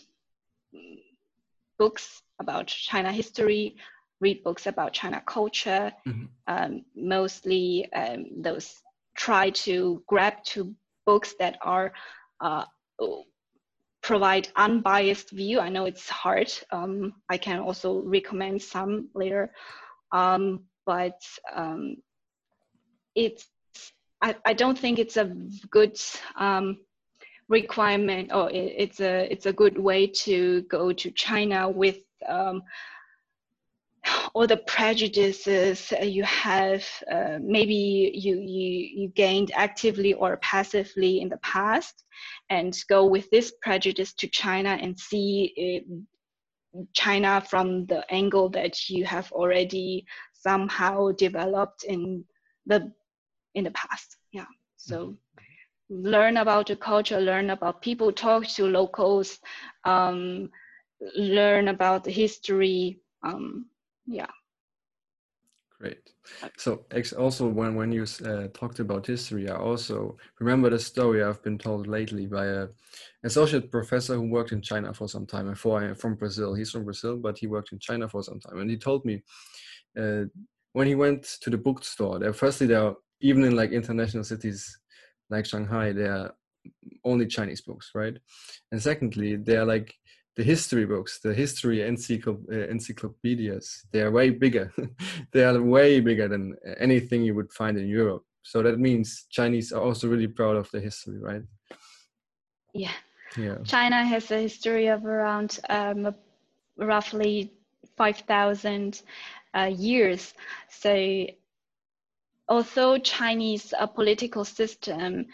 books 1.78 2.22
about 2.40 2.68
China 2.68 3.12
history, 3.12 3.78
read 4.20 4.44
books 4.44 4.68
about 4.68 4.94
China 4.94 5.22
culture, 5.26 5.94
Mhm. 6.06 6.30
um, 6.48 6.86
mostly 6.96 7.92
um, 7.94 8.26
those 8.42 8.82
try 9.16 9.50
to 9.50 10.04
grab 10.08 10.44
to 10.44 10.76
books 11.06 11.36
that 11.40 11.58
are 11.62 11.94
uh, 12.40 12.66
provide 14.02 14.50
unbiased 14.56 15.32
view. 15.32 15.60
I 15.60 15.70
know 15.70 15.86
it's 15.86 16.10
hard. 16.10 16.52
Um, 16.72 17.14
I 17.30 17.38
can 17.38 17.60
also 17.60 18.02
recommend 18.02 18.62
some 18.62 19.10
later, 19.14 19.54
um, 20.12 20.66
but 20.86 21.20
um, 21.54 21.98
it's 23.16 23.48
I, 24.22 24.36
I 24.46 24.54
don't 24.54 24.78
think 24.78 24.98
it's 24.98 25.18
a 25.18 25.36
good 25.70 26.00
um, 26.36 26.80
requirement 27.50 28.32
or 28.34 28.50
it, 28.52 28.74
it's 28.78 29.00
a 29.00 29.32
it's 29.32 29.46
a 29.46 29.54
good 29.54 29.78
way 29.78 30.08
to 30.08 30.62
go 30.64 30.92
to 30.92 31.12
China 31.12 31.70
with 31.70 32.00
um, 32.28 32.62
all 34.34 34.48
the 34.48 34.58
prejudices 34.58 35.92
you 36.02 36.24
have 36.24 36.86
uh, 37.12 37.38
maybe 37.42 38.12
you, 38.14 38.38
you 38.38 38.90
you 39.02 39.08
gained 39.10 39.52
actively 39.56 40.14
or 40.14 40.38
passively 40.38 41.22
in 41.22 41.30
the 41.30 41.38
past 41.38 42.04
and 42.50 42.78
go 42.90 43.06
with 43.06 43.30
this 43.30 43.54
prejudice 43.62 44.14
to 44.14 44.28
China 44.28 44.78
and 44.82 44.98
see 44.98 45.54
it, 45.56 45.86
China 46.94 47.42
from 47.42 47.86
the 47.88 48.04
angle 48.14 48.50
that 48.50 48.90
you 48.90 49.06
have 49.06 49.32
already 49.32 50.06
somehow 50.34 51.12
developed 51.12 51.84
in 51.84 52.24
the 52.66 52.92
in 53.56 53.64
the 53.64 53.72
past. 53.72 54.18
Yeah. 54.32 54.46
So 54.76 55.18
learn 55.90 56.38
about 56.38 56.68
the 56.68 56.76
culture, 56.76 57.20
learn 57.20 57.50
about 57.50 57.82
people, 57.82 58.12
talk 58.12 58.46
to 58.48 58.66
locals, 58.66 59.40
um, 59.86 60.50
learn 61.16 61.70
about 61.70 62.04
the 62.04 62.12
history. 62.12 63.00
Um, 63.24 63.68
yeah. 64.06 64.28
Great. 65.80 66.10
So 66.58 66.86
also 67.20 67.48
when 67.48 67.76
when 67.76 67.92
you 67.92 68.06
uh, 68.26 68.48
talked 68.52 68.80
about 68.80 69.06
history, 69.06 69.48
I 69.48 69.56
also 69.56 70.18
remember 70.40 70.72
the 70.72 70.80
story 70.80 71.24
I've 71.24 71.44
been 71.44 71.60
told 71.60 71.86
lately 71.86 72.26
by 72.26 72.46
a 72.46 72.68
associate 73.24 73.72
professor 73.72 74.16
who 74.16 74.28
worked 74.28 74.54
in 74.54 74.62
China 74.62 74.92
for 74.92 75.08
some 75.08 75.28
time. 75.28 75.50
Before 75.50 75.80
I'm 75.80 75.94
from 75.94 76.16
Brazil, 76.16 76.56
he's 76.56 76.72
from 76.72 76.84
Brazil, 76.84 77.18
but 77.18 77.38
he 77.38 77.46
worked 77.46 77.74
in 77.74 77.80
China 77.80 78.10
for 78.10 78.24
some 78.24 78.40
time, 78.40 78.58
and 78.60 78.72
he 78.72 78.78
told 78.78 79.06
me 79.06 79.22
uh, 80.00 80.24
when 80.74 80.88
he 80.88 80.96
went 80.96 81.24
to 81.42 81.52
the 81.52 81.58
bookstore. 81.58 82.18
There, 82.18 82.34
firstly, 82.34 82.66
there 82.66 82.82
are 82.82 82.96
even 83.22 83.44
in 83.44 83.56
like 83.56 83.72
international 83.72 84.24
cities 84.24 84.80
like 85.30 85.46
Shanghai, 85.46 85.92
they 85.92 86.06
are 86.06 86.34
only 87.04 87.28
Chinese 87.28 87.62
books, 87.62 87.92
right? 87.96 88.18
And 88.72 88.82
secondly, 88.82 89.36
they 89.36 89.58
are 89.58 89.66
like 89.66 89.94
the 90.36 90.44
history 90.44 90.86
books, 90.86 91.20
the 91.20 91.34
history 91.34 91.78
encycl- 91.80 92.46
uh, 92.52 92.68
encyclopedias, 92.70 93.86
they 93.92 94.02
are 94.02 94.12
way 94.12 94.30
bigger. 94.30 94.72
they 95.34 95.44
are 95.44 95.62
way 95.62 96.00
bigger 96.00 96.28
than 96.28 96.56
anything 96.80 97.24
you 97.24 97.36
would 97.36 97.52
find 97.52 97.78
in 97.78 97.88
Europe. 97.88 98.24
So 98.44 98.62
that 98.62 98.80
means 98.80 99.26
Chinese 99.30 99.72
are 99.72 99.82
also 99.82 100.08
really 100.08 100.28
proud 100.28 100.56
of 100.56 100.70
the 100.72 100.80
history, 100.80 101.18
right? 101.20 101.42
Yeah. 102.74 102.94
Yeah. 103.36 103.58
China 103.64 104.06
has 104.06 104.32
a 104.32 104.40
history 104.40 104.88
of 104.88 105.06
around 105.06 105.60
um, 105.70 106.16
roughly 106.78 107.52
5,000 107.98 109.02
uh, 109.54 109.72
years. 109.76 110.34
So 110.70 111.26
although 112.50 112.98
Chinese 112.98 113.74
uh, 113.78 113.88
political 113.88 114.46
system 114.46 115.26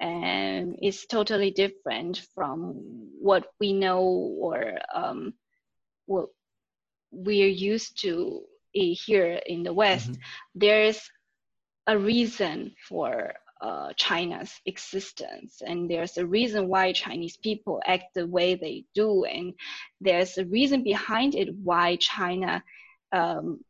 um, 0.00 0.74
is 0.82 1.06
totally 1.06 1.50
different 1.50 2.22
from 2.34 2.74
what 3.20 3.46
we 3.60 3.72
know 3.72 4.00
or 4.00 4.78
um, 4.94 5.34
what 6.06 6.28
we're 7.10 7.46
used 7.46 8.00
to 8.02 8.42
here 8.72 9.40
in 9.46 9.62
the 9.62 9.72
West, 9.72 10.12
mm-hmm. 10.12 10.20
there's 10.54 11.10
a 11.86 11.98
reason 11.98 12.72
for 12.88 13.32
uh, 13.60 13.92
China's 13.96 14.52
existence, 14.64 15.60
and 15.66 15.90
there's 15.90 16.16
a 16.16 16.24
reason 16.24 16.68
why 16.68 16.92
Chinese 16.92 17.36
people 17.36 17.82
act 17.84 18.14
the 18.14 18.26
way 18.26 18.54
they 18.54 18.84
do, 18.94 19.24
and 19.24 19.52
there's 20.00 20.38
a 20.38 20.46
reason 20.46 20.82
behind 20.82 21.34
it 21.34 21.54
why 21.56 21.96
China 21.96 22.62
um, 23.12 23.60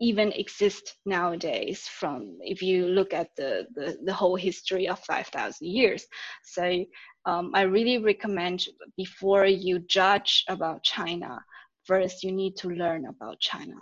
even 0.00 0.32
exist 0.32 0.96
nowadays 1.04 1.86
from 1.86 2.38
if 2.40 2.62
you 2.62 2.86
look 2.86 3.12
at 3.12 3.28
the, 3.36 3.66
the, 3.74 3.98
the 4.04 4.12
whole 4.12 4.36
history 4.36 4.88
of 4.88 4.98
5000 5.00 5.66
years. 5.66 6.06
So 6.42 6.84
um, 7.26 7.50
i 7.54 7.62
really 7.62 7.98
recommend 7.98 8.66
before 8.96 9.44
you 9.44 9.78
judge 9.80 10.44
about 10.48 10.82
china 10.82 11.38
first 11.84 12.22
you 12.22 12.32
need 12.32 12.56
to 12.56 12.68
learn 12.68 13.06
about 13.06 13.40
china. 13.40 13.74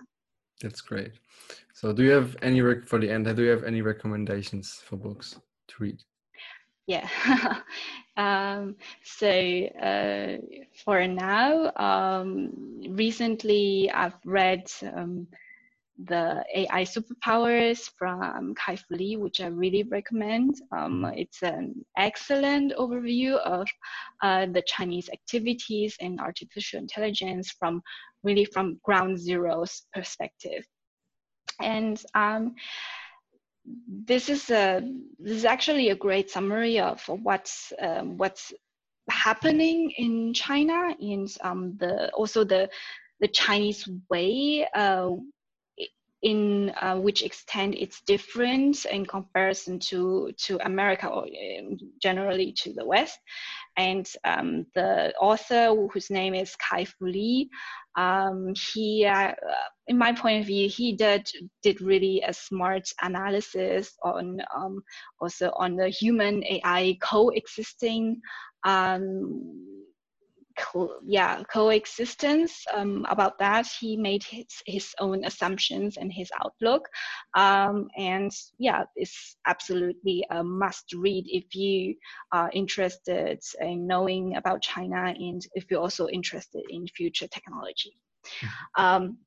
That's 0.60 0.80
great. 0.80 1.12
So 1.72 1.92
do 1.92 2.02
you 2.02 2.10
have 2.10 2.36
any 2.42 2.60
rec- 2.62 2.86
for 2.86 2.98
the 2.98 3.10
end 3.10 3.24
do 3.36 3.42
you 3.42 3.50
have 3.50 3.64
any 3.64 3.82
recommendations 3.82 4.82
for 4.84 4.96
books 4.96 5.38
to 5.68 5.74
read? 5.78 6.02
Yeah. 6.86 7.08
Um, 8.16 8.74
so 9.04 9.30
uh, 9.30 10.38
for 10.84 11.06
now 11.06 11.70
um, 11.76 12.50
recently 12.88 13.88
i've 13.94 14.18
read 14.24 14.64
um, 14.92 15.28
the 16.04 16.44
AI 16.54 16.84
superpowers 16.84 17.90
from 17.98 18.54
Kai-Fu 18.54 18.94
Lee, 18.94 19.16
which 19.16 19.40
I 19.40 19.46
really 19.46 19.82
recommend. 19.82 20.54
Um, 20.70 21.02
mm-hmm. 21.02 21.18
it's 21.18 21.42
an 21.42 21.84
excellent 21.96 22.72
overview 22.76 23.36
of 23.38 23.66
uh, 24.22 24.46
the 24.46 24.62
Chinese 24.66 25.08
activities 25.12 25.96
in 26.00 26.20
artificial 26.20 26.78
intelligence 26.78 27.50
from 27.58 27.82
really 28.22 28.44
from 28.44 28.78
ground 28.84 29.18
zero's 29.18 29.82
perspective. 29.92 30.64
And 31.60 32.00
um, 32.14 32.54
this 34.04 34.28
is 34.28 34.50
a 34.50 34.80
this 35.18 35.36
is 35.36 35.44
actually 35.44 35.90
a 35.90 35.96
great 35.96 36.30
summary 36.30 36.78
of 36.78 37.02
what's 37.08 37.72
um, 37.80 38.16
what's 38.16 38.52
happening 39.10 39.90
in 39.96 40.32
China 40.32 40.94
and 41.00 41.28
um, 41.40 41.76
the 41.78 42.10
also 42.10 42.44
the 42.44 42.68
the 43.20 43.28
Chinese 43.28 43.88
way 44.10 44.66
uh, 44.74 45.10
in 46.22 46.72
uh, 46.80 46.96
which 46.96 47.22
extent 47.22 47.76
it's 47.78 48.00
different 48.02 48.84
in 48.86 49.06
comparison 49.06 49.78
to 49.78 50.32
to 50.36 50.58
America 50.66 51.06
or 51.06 51.24
um, 51.24 51.76
generally 52.02 52.52
to 52.52 52.72
the 52.72 52.84
West. 52.84 53.18
And 53.76 54.08
um, 54.24 54.66
the 54.74 55.14
author, 55.20 55.72
whose 55.92 56.10
name 56.10 56.34
is 56.34 56.56
Kai-Fu 56.56 57.06
Lee, 57.06 57.48
um, 57.96 58.52
he, 58.72 59.06
uh, 59.06 59.32
in 59.86 59.96
my 59.96 60.12
point 60.12 60.40
of 60.40 60.46
view, 60.46 60.68
he 60.68 60.94
did 60.94 61.28
did 61.62 61.80
really 61.80 62.22
a 62.26 62.32
smart 62.32 62.88
analysis 63.00 63.94
on 64.02 64.40
um, 64.56 64.82
also 65.20 65.52
on 65.56 65.76
the 65.76 65.88
human 65.88 66.42
AI 66.44 66.96
coexisting 67.00 68.20
um, 68.64 69.87
co- 70.58 70.98
yeah 71.04 71.42
coexistence 71.52 72.64
um, 72.74 73.06
about 73.08 73.38
that. 73.38 73.66
He 73.80 73.96
made 73.96 74.22
his, 74.24 74.46
his 74.66 74.94
own 75.00 75.24
assumptions 75.24 75.96
and 75.96 76.12
his 76.12 76.30
outlook. 76.42 76.88
Um, 77.34 77.88
and 77.96 78.30
yeah 78.58 78.84
it's 78.96 79.36
absolutely 79.46 80.24
a 80.30 80.42
must 80.42 80.92
read 80.92 81.24
if 81.28 81.54
you 81.54 81.94
are 82.32 82.50
interested 82.52 83.40
in 83.60 83.86
knowing 83.86 84.36
about 84.36 84.62
china 84.62 85.14
and 85.16 85.42
if 85.54 85.70
you're 85.70 85.80
also 85.80 86.08
interested 86.08 86.62
in 86.70 86.86
future 86.88 87.28
technology. 87.28 87.96
Mm-hmm. 88.42 88.84
um, 88.84 89.18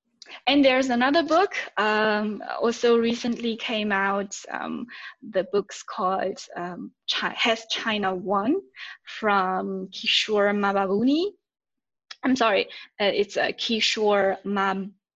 and 0.48 0.64
there's 0.64 0.90
another 0.90 1.24
book 1.24 1.54
um, 1.78 2.44
also 2.62 2.98
recently 2.98 3.56
came 3.58 3.92
out. 3.92 4.36
Um, 4.50 4.88
the 5.30 5.44
book's 5.52 5.84
called 5.84 6.40
um, 6.56 6.92
Has 7.10 7.66
China 7.70 8.16
Won 8.16 8.56
from 9.06 9.90
Kishore 9.92 10.54
Mahbubani. 10.56 11.32
I'm 12.24 12.36
sorry, 12.36 12.66
uh, 13.00 13.06
it's 13.06 13.38
uh, 13.38 13.52
Kishore 13.58 14.38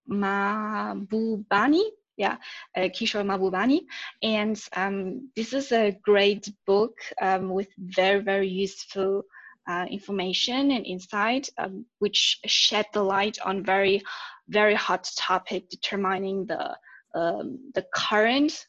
Mahbubani. 0.10 1.84
Yeah, 2.18 2.38
uh, 2.78 2.82
Kishore 2.84 3.26
Mahbubani. 3.26 3.82
And 4.24 4.60
um, 4.76 5.30
this 5.36 5.54
is 5.54 5.72
a 5.72 5.92
great 6.04 6.50
book 6.66 6.98
um, 7.22 7.50
with 7.50 7.68
very, 7.78 8.22
very 8.22 8.48
useful 8.48 9.24
uh, 9.68 9.86
information 9.90 10.72
and 10.72 10.86
insight, 10.86 11.50
um, 11.58 11.86
which 12.00 12.40
shed 12.46 12.86
the 12.94 13.02
light 13.04 13.38
on 13.44 13.64
very 13.64 14.02
very 14.50 14.76
hot 14.76 15.10
topic 15.18 15.70
determining 15.70 16.46
the 16.46 16.78
um, 17.14 17.72
the 17.74 17.86
current 17.94 18.66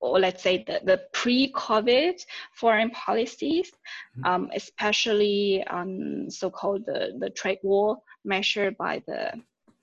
or 0.00 0.18
let's 0.20 0.42
say 0.42 0.64
the, 0.66 0.80
the 0.84 1.00
pre-COVID 1.12 2.24
foreign 2.52 2.90
policies, 2.90 3.70
mm-hmm. 4.16 4.24
um, 4.24 4.50
especially 4.54 5.64
um, 5.64 6.30
so-called 6.30 6.86
the, 6.86 7.16
the 7.18 7.30
trade 7.30 7.58
war 7.64 7.98
measure 8.24 8.70
by 8.70 9.02
the 9.06 9.32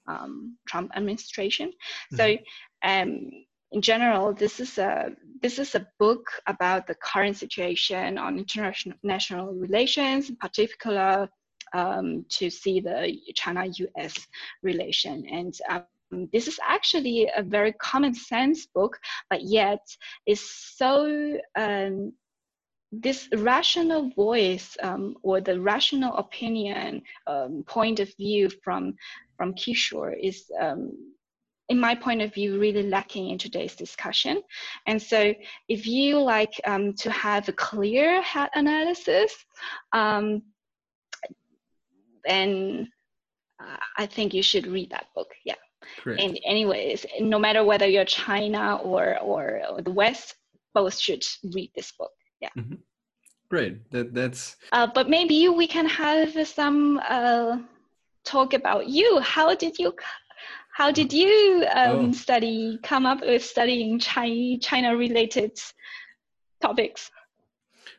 um, 0.07 0.57
Trump 0.67 0.91
administration. 0.95 1.69
Mm-hmm. 2.13 2.15
So 2.15 2.37
um, 2.83 3.29
in 3.71 3.81
general, 3.81 4.33
this 4.33 4.59
is 4.59 4.77
a 4.77 5.11
this 5.41 5.59
is 5.59 5.75
a 5.75 5.85
book 5.99 6.29
about 6.47 6.87
the 6.87 6.95
current 6.95 7.35
situation 7.35 8.17
on 8.17 8.37
international 8.37 8.97
national 9.03 9.53
relations, 9.53 10.29
in 10.29 10.37
particular 10.37 11.29
um, 11.75 12.25
to 12.29 12.49
see 12.49 12.79
the 12.79 13.17
China-U.S. 13.35 14.15
relation. 14.63 15.25
And 15.27 15.53
um, 15.69 16.29
this 16.31 16.47
is 16.47 16.57
actually 16.63 17.29
a 17.35 17.43
very 17.43 17.73
common 17.73 18.13
sense 18.13 18.65
book, 18.67 18.97
but 19.29 19.41
yet 19.43 19.85
is 20.25 20.41
so 20.41 21.37
um, 21.55 22.13
this 22.91 23.27
rational 23.35 24.09
voice 24.11 24.77
um, 24.81 25.15
or 25.21 25.41
the 25.41 25.59
rational 25.59 26.15
opinion 26.15 27.01
um, 27.27 27.63
point 27.67 27.99
of 27.99 28.09
view 28.15 28.49
from 28.63 28.95
from 29.37 29.53
Kishore 29.53 30.15
is 30.17 30.49
um, 30.61 30.93
in 31.67 31.79
my 31.79 31.95
point 31.95 32.21
of 32.21 32.33
view, 32.33 32.59
really 32.59 32.83
lacking 32.83 33.31
in 33.31 33.37
today's 33.37 33.75
discussion. 33.75 34.41
And 34.85 35.01
so, 35.01 35.33
if 35.67 35.87
you 35.87 36.21
like 36.21 36.53
um, 36.65 36.93
to 36.93 37.09
have 37.11 37.49
a 37.49 37.53
clear 37.53 38.21
head 38.21 38.49
analysis, 38.53 39.33
um, 39.91 40.43
then 42.27 42.89
uh, 43.61 43.77
I 43.97 44.05
think 44.05 44.33
you 44.33 44.43
should 44.43 44.67
read 44.67 44.89
that 44.91 45.07
book. 45.15 45.31
Yeah. 45.45 45.55
Great. 46.01 46.19
And 46.19 46.39
anyways, 46.45 47.05
no 47.19 47.39
matter 47.39 47.63
whether 47.63 47.87
you're 47.87 48.05
China 48.05 48.77
or, 48.77 49.19
or, 49.19 49.61
or 49.69 49.81
the 49.81 49.91
West, 49.91 50.35
both 50.73 50.97
should 50.97 51.23
read 51.53 51.71
this 51.75 51.91
book. 51.97 52.11
Yeah. 52.41 52.49
Mm-hmm. 52.57 52.75
Great. 53.49 53.89
That 53.91 54.13
that's. 54.13 54.57
Uh, 54.71 54.87
but 54.93 55.09
maybe 55.09 55.47
we 55.49 55.67
can 55.67 55.85
have 55.85 56.47
some 56.47 56.99
uh, 57.07 57.59
talk 58.23 58.53
about 58.53 58.87
you. 58.87 59.19
How 59.19 59.55
did 59.55 59.77
you? 59.77 59.93
How 60.73 60.91
did 60.91 61.13
you 61.13 61.65
um, 61.73 62.09
oh. 62.09 62.11
study? 62.11 62.79
Come 62.83 63.05
up 63.05 63.21
with 63.21 63.45
studying 63.45 63.99
China 63.99 64.57
China 64.59 64.97
related 64.97 65.57
topics? 66.59 67.11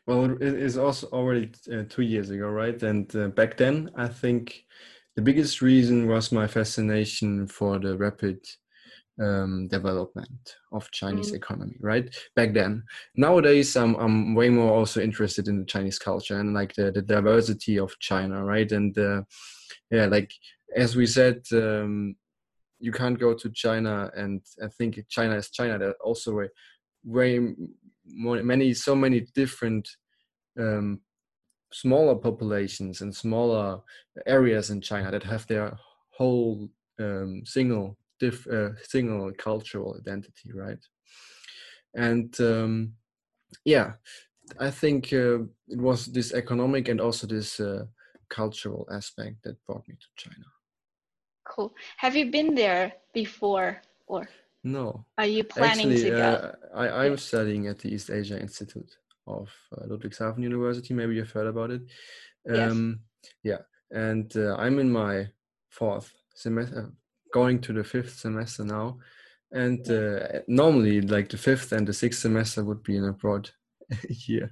Well, 0.07 0.25
it 0.41 0.43
is 0.43 0.79
also 0.79 1.09
already 1.09 1.51
uh, 1.73 1.83
two 1.89 2.03
years 2.03 2.31
ago, 2.31 2.49
right? 2.49 2.81
And 2.83 3.15
uh, 3.17 3.29
back 3.29 3.57
then, 3.57 3.91
I 3.97 4.07
think 4.07 4.65
the 5.17 5.23
biggest 5.23 5.63
reason 5.63 6.07
was 6.07 6.31
my 6.31 6.47
fascination 6.47 7.49
for 7.49 7.79
the 7.79 7.97
rapid 7.97 8.39
um, 9.21 9.67
development 9.69 10.57
of 10.73 10.91
Chinese 10.91 11.33
mm. 11.33 11.37
economy, 11.37 11.77
right? 11.81 12.15
Back 12.35 12.53
then. 12.55 12.85
Nowadays, 13.17 13.77
I'm 13.77 13.95
I'm 13.97 14.35
way 14.35 14.49
more 14.49 14.73
also 14.73 15.01
interested 15.01 15.49
in 15.49 15.59
the 15.59 15.65
Chinese 15.65 15.99
culture 15.99 16.39
and 16.39 16.55
like 16.55 16.75
the, 16.75 16.93
the 16.93 17.03
diversity 17.03 17.79
of 17.79 17.99
China, 17.99 18.45
right? 18.45 18.71
And 18.71 18.97
uh, 18.99 19.23
yeah, 19.91 20.07
like 20.07 20.31
as 20.77 20.97
we 20.97 21.07
said, 21.07 21.43
um, 21.53 22.15
you 22.79 22.93
can't 22.93 23.19
go 23.19 23.35
to 23.35 23.51
China 23.51 24.11
and 24.15 24.43
I 24.63 24.69
think 24.69 25.01
China 25.09 25.37
is 25.37 25.51
China. 25.51 25.79
That 25.79 25.97
also 26.05 26.35
way, 26.35 26.49
way 27.05 27.55
many 28.07 28.75
so 28.75 28.95
many 28.95 29.27
different 29.35 29.89
um, 30.59 31.01
smaller 31.73 32.15
populations 32.15 33.01
and 33.01 33.15
smaller 33.15 33.81
areas 34.27 34.71
in 34.71 34.81
China 34.81 35.11
that 35.11 35.25
have 35.25 35.47
their 35.47 35.77
whole 36.11 36.69
um, 36.99 37.43
single 37.45 37.97
diff, 38.21 38.47
uh, 38.47 38.71
single 38.83 39.33
cultural 39.37 39.97
identity, 40.01 40.53
right? 40.55 40.79
and 41.97 42.39
um, 42.41 42.93
yeah, 43.65 43.93
I 44.61 44.71
think 44.71 45.13
uh, 45.13 45.41
it 45.69 45.81
was 45.81 46.07
this 46.07 46.33
economic 46.33 46.89
and 46.89 47.01
also 47.01 47.27
this 47.27 47.59
uh, 47.59 47.87
cultural 48.29 48.87
aspect 48.93 49.43
that 49.45 49.65
brought 49.67 49.89
me 49.89 49.95
to 49.95 50.07
China. 50.29 50.45
Cool. 51.45 51.75
Have 51.97 52.15
you 52.15 52.31
been 52.31 52.55
there 52.55 52.93
before 53.13 53.81
or? 54.07 54.29
No. 54.67 55.07
Are 55.17 55.27
you 55.27 55.45
planning 55.45 55.93
Actually, 55.93 56.03
to 56.03 56.11
go? 56.11 56.17
uh, 56.17 56.53
I, 56.75 57.05
I'm 57.07 57.17
studying 57.19 57.69
at 57.69 57.79
the 57.79 57.95
East 57.95 58.11
Asia 58.11 58.39
Institute 58.41 58.97
of 59.29 59.49
uh, 59.73 59.87
Ludwigshafen 59.87 60.43
University. 60.43 60.93
Maybe 60.93 61.15
you've 61.15 61.31
heard 61.31 61.47
about 61.47 61.71
it. 61.71 61.83
Yes. 62.45 62.73
Um, 62.73 63.01
Yeah, 63.45 63.63
and 63.93 64.37
uh, 64.37 64.57
I'm 64.57 64.79
in 64.81 64.91
my 64.91 65.29
fourth 65.71 66.13
semester, 66.35 66.93
going 67.33 67.61
to 67.61 67.73
the 67.73 67.85
fifth 67.85 68.19
semester 68.19 68.65
now. 68.65 68.99
And 69.53 69.89
uh, 69.89 70.41
normally, 70.49 71.01
like 71.01 71.29
the 71.29 71.39
fifth 71.39 71.71
and 71.73 71.87
the 71.87 71.93
sixth 71.93 72.21
semester 72.21 72.65
would 72.65 72.83
be 72.83 72.97
an 72.97 73.09
abroad 73.09 73.49
year, 74.27 74.51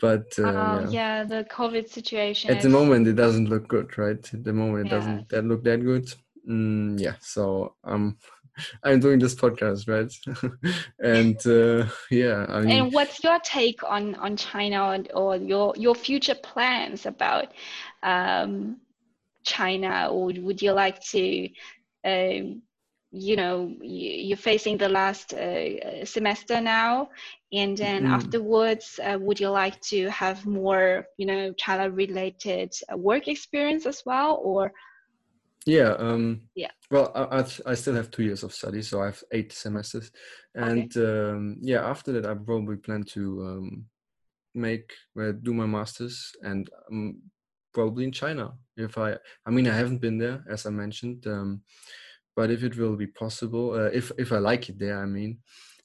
but 0.00 0.26
uh, 0.40 0.42
Oh, 0.42 0.80
yeah. 0.80 0.88
yeah, 0.90 1.24
the 1.24 1.44
COVID 1.44 1.88
situation. 1.88 2.50
At 2.50 2.62
the 2.62 2.68
moment, 2.68 3.06
it 3.06 3.14
doesn't 3.14 3.48
look 3.48 3.68
good, 3.68 3.96
right? 3.96 4.34
At 4.34 4.42
the 4.42 4.52
moment, 4.52 4.86
it 4.86 4.90
Yeah. 4.90 4.98
doesn't 4.98 5.28
that 5.28 5.44
look 5.44 5.62
that 5.64 5.80
good. 5.84 6.06
Mm, 6.48 7.00
yeah, 7.00 7.14
so 7.20 7.74
um, 7.84 8.18
I'm 8.84 9.00
doing 9.00 9.18
this 9.18 9.34
podcast, 9.34 9.88
right? 9.88 10.12
and 11.02 11.38
uh, 11.46 11.86
yeah, 12.10 12.46
I 12.48 12.60
mean, 12.62 12.70
And 12.70 12.92
what's 12.92 13.22
your 13.22 13.38
take 13.40 13.82
on 13.84 14.14
on 14.16 14.36
China 14.36 14.90
and, 14.90 15.10
or 15.14 15.36
your 15.36 15.74
your 15.76 15.94
future 15.94 16.34
plans 16.34 17.06
about 17.06 17.52
um, 18.02 18.76
China? 19.44 20.08
Or 20.10 20.26
would 20.26 20.60
you 20.62 20.72
like 20.72 21.00
to, 21.12 21.48
um, 22.04 22.62
you 23.12 23.36
know, 23.36 23.74
you- 23.80 24.16
you're 24.28 24.36
facing 24.36 24.76
the 24.78 24.88
last 24.88 25.32
uh, 25.34 26.04
semester 26.04 26.60
now, 26.60 27.08
and 27.52 27.76
then 27.76 28.04
Mm. 28.04 28.10
afterwards, 28.12 28.98
uh, 29.02 29.18
would 29.20 29.38
you 29.40 29.50
like 29.50 29.80
to 29.92 30.08
have 30.10 30.44
more, 30.46 31.06
you 31.16 31.26
know, 31.26 31.52
China-related 31.52 32.72
uh, 32.92 32.96
work 32.96 33.28
experience 33.28 33.86
as 33.86 34.02
well, 34.04 34.40
or 34.42 34.72
yeah, 35.66 35.94
um, 35.98 36.42
Yeah. 36.54 36.70
Well, 36.90 37.10
I, 37.14 37.44
I 37.66 37.74
still 37.74 37.94
have 37.94 38.10
two 38.10 38.22
years 38.22 38.44
of 38.44 38.54
study, 38.54 38.80
so 38.82 39.02
I 39.02 39.06
have 39.06 39.22
eight 39.32 39.52
semesters, 39.52 40.12
and 40.54 40.96
um, 40.96 41.56
yeah, 41.60 41.84
after 41.84 42.12
that, 42.12 42.26
I 42.26 42.34
probably 42.34 42.76
plan 42.76 43.02
to 43.14 43.42
um, 43.44 43.86
make 44.54 44.92
uh, 45.20 45.32
do 45.42 45.52
my 45.52 45.66
masters 45.66 46.32
and 46.42 46.70
um, 46.90 47.20
probably 47.74 48.04
in 48.04 48.12
China. 48.12 48.52
If 48.76 48.96
I, 48.98 49.16
I 49.44 49.50
mean, 49.50 49.66
I 49.66 49.74
haven't 49.74 50.00
been 50.00 50.18
there 50.18 50.44
as 50.48 50.64
I 50.64 50.70
mentioned, 50.70 51.26
um, 51.26 51.62
but 52.36 52.50
if 52.50 52.62
it 52.62 52.76
will 52.76 52.96
be 52.96 53.08
possible, 53.08 53.72
uh, 53.72 53.90
if 53.92 54.12
if 54.16 54.32
I 54.32 54.38
like 54.38 54.68
it 54.68 54.78
there, 54.78 55.02
I 55.02 55.06
mean, 55.06 55.38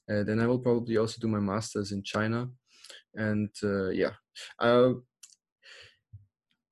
uh, 0.08 0.22
then 0.22 0.38
I 0.40 0.46
will 0.46 0.60
probably 0.60 0.98
also 0.98 1.18
do 1.20 1.28
my 1.28 1.40
masters 1.40 1.90
in 1.90 2.04
China, 2.04 2.48
and 3.14 3.50
uh, 3.64 3.88
yeah, 3.88 4.12
I 4.60 4.92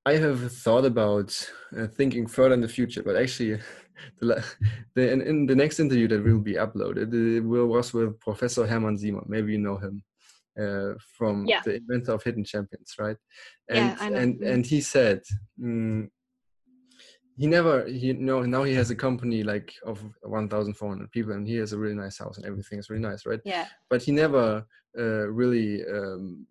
I 0.05 0.13
have 0.13 0.51
thought 0.51 0.85
about 0.85 1.29
uh, 1.77 1.87
thinking 1.87 2.25
further 2.27 2.55
in 2.55 2.61
the 2.61 2.67
future, 2.67 3.03
but 3.03 3.15
actually, 3.15 3.59
the, 4.19 4.43
the 4.95 5.11
in, 5.11 5.21
in 5.21 5.45
the 5.45 5.55
next 5.55 5.79
interview 5.79 6.07
that 6.07 6.23
will 6.23 6.39
be 6.39 6.53
uploaded, 6.53 7.13
it 7.13 7.41
will 7.41 7.67
was 7.67 7.93
with 7.93 8.19
Professor 8.19 8.65
Hermann 8.65 8.97
Simon. 8.97 9.25
Maybe 9.27 9.53
you 9.53 9.59
know 9.59 9.77
him 9.77 10.03
uh, 10.59 10.93
from 11.17 11.45
Yeah. 11.45 11.61
the 11.63 11.75
inventor 11.75 12.13
of 12.13 12.23
Hidden 12.23 12.45
Champions, 12.45 12.95
right? 12.99 13.17
Yeah, 13.69 13.77
And 13.77 13.97
I 13.99 14.09
know. 14.09 14.15
and 14.17 14.41
and 14.41 14.65
he 14.65 14.81
said. 14.81 15.21
Mm, 15.59 16.09
he 17.37 17.47
never 17.47 17.85
he 17.87 18.07
you 18.07 18.13
know 18.13 18.43
now 18.43 18.63
he 18.63 18.73
has 18.73 18.91
a 18.91 18.95
company 18.95 19.41
like 19.41 19.73
of 19.85 20.03
1400 20.21 21.09
people 21.11 21.31
and 21.31 21.47
he 21.47 21.55
has 21.55 21.71
a 21.73 21.77
really 21.77 21.95
nice 21.95 22.17
house 22.19 22.37
and 22.37 22.45
everything 22.45 22.77
is 22.77 22.89
really 22.89 23.01
nice 23.01 23.25
right 23.25 23.39
yeah, 23.45 23.67
but 23.89 24.03
he 24.03 24.11
never 24.11 24.63
uh, 24.99 25.27
really 25.29 25.81
um, 25.87 26.45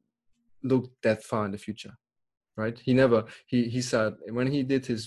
looked 0.65 0.91
that 1.03 1.23
far 1.23 1.45
in 1.45 1.53
the 1.53 1.59
future 1.59 1.93
right? 2.63 2.79
He 2.79 2.93
never 3.03 3.21
he 3.47 3.59
he 3.75 3.81
said 3.93 4.13
when 4.39 4.49
he 4.55 4.61
did 4.73 4.85
his 4.87 5.03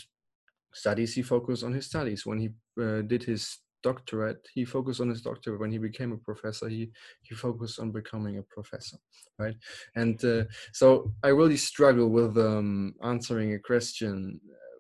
studies 0.74 1.12
he 1.18 1.22
focused 1.22 1.64
on 1.64 1.74
his 1.74 1.86
studies. 1.86 2.26
When 2.26 2.40
he 2.44 2.50
uh, 2.84 3.02
did 3.12 3.24
his 3.32 3.44
doctorate 3.90 4.42
he 4.56 4.64
focused 4.66 5.02
on 5.02 5.10
his 5.14 5.22
doctorate. 5.22 5.60
When 5.60 5.72
he 5.76 5.82
became 5.90 6.12
a 6.14 6.24
professor 6.30 6.68
he 6.70 6.84
he 7.28 7.34
focused 7.36 7.80
on 7.80 7.92
becoming 8.00 8.36
a 8.38 8.44
professor 8.56 8.98
right? 9.44 9.58
And 10.02 10.18
uh, 10.34 10.44
so 10.80 10.88
i 11.24 11.30
really 11.40 11.58
struggle 11.72 12.10
with 12.18 12.34
um, 12.38 12.96
answering 13.14 13.50
a 13.54 13.60
question 13.72 14.40
uh, 14.50 14.74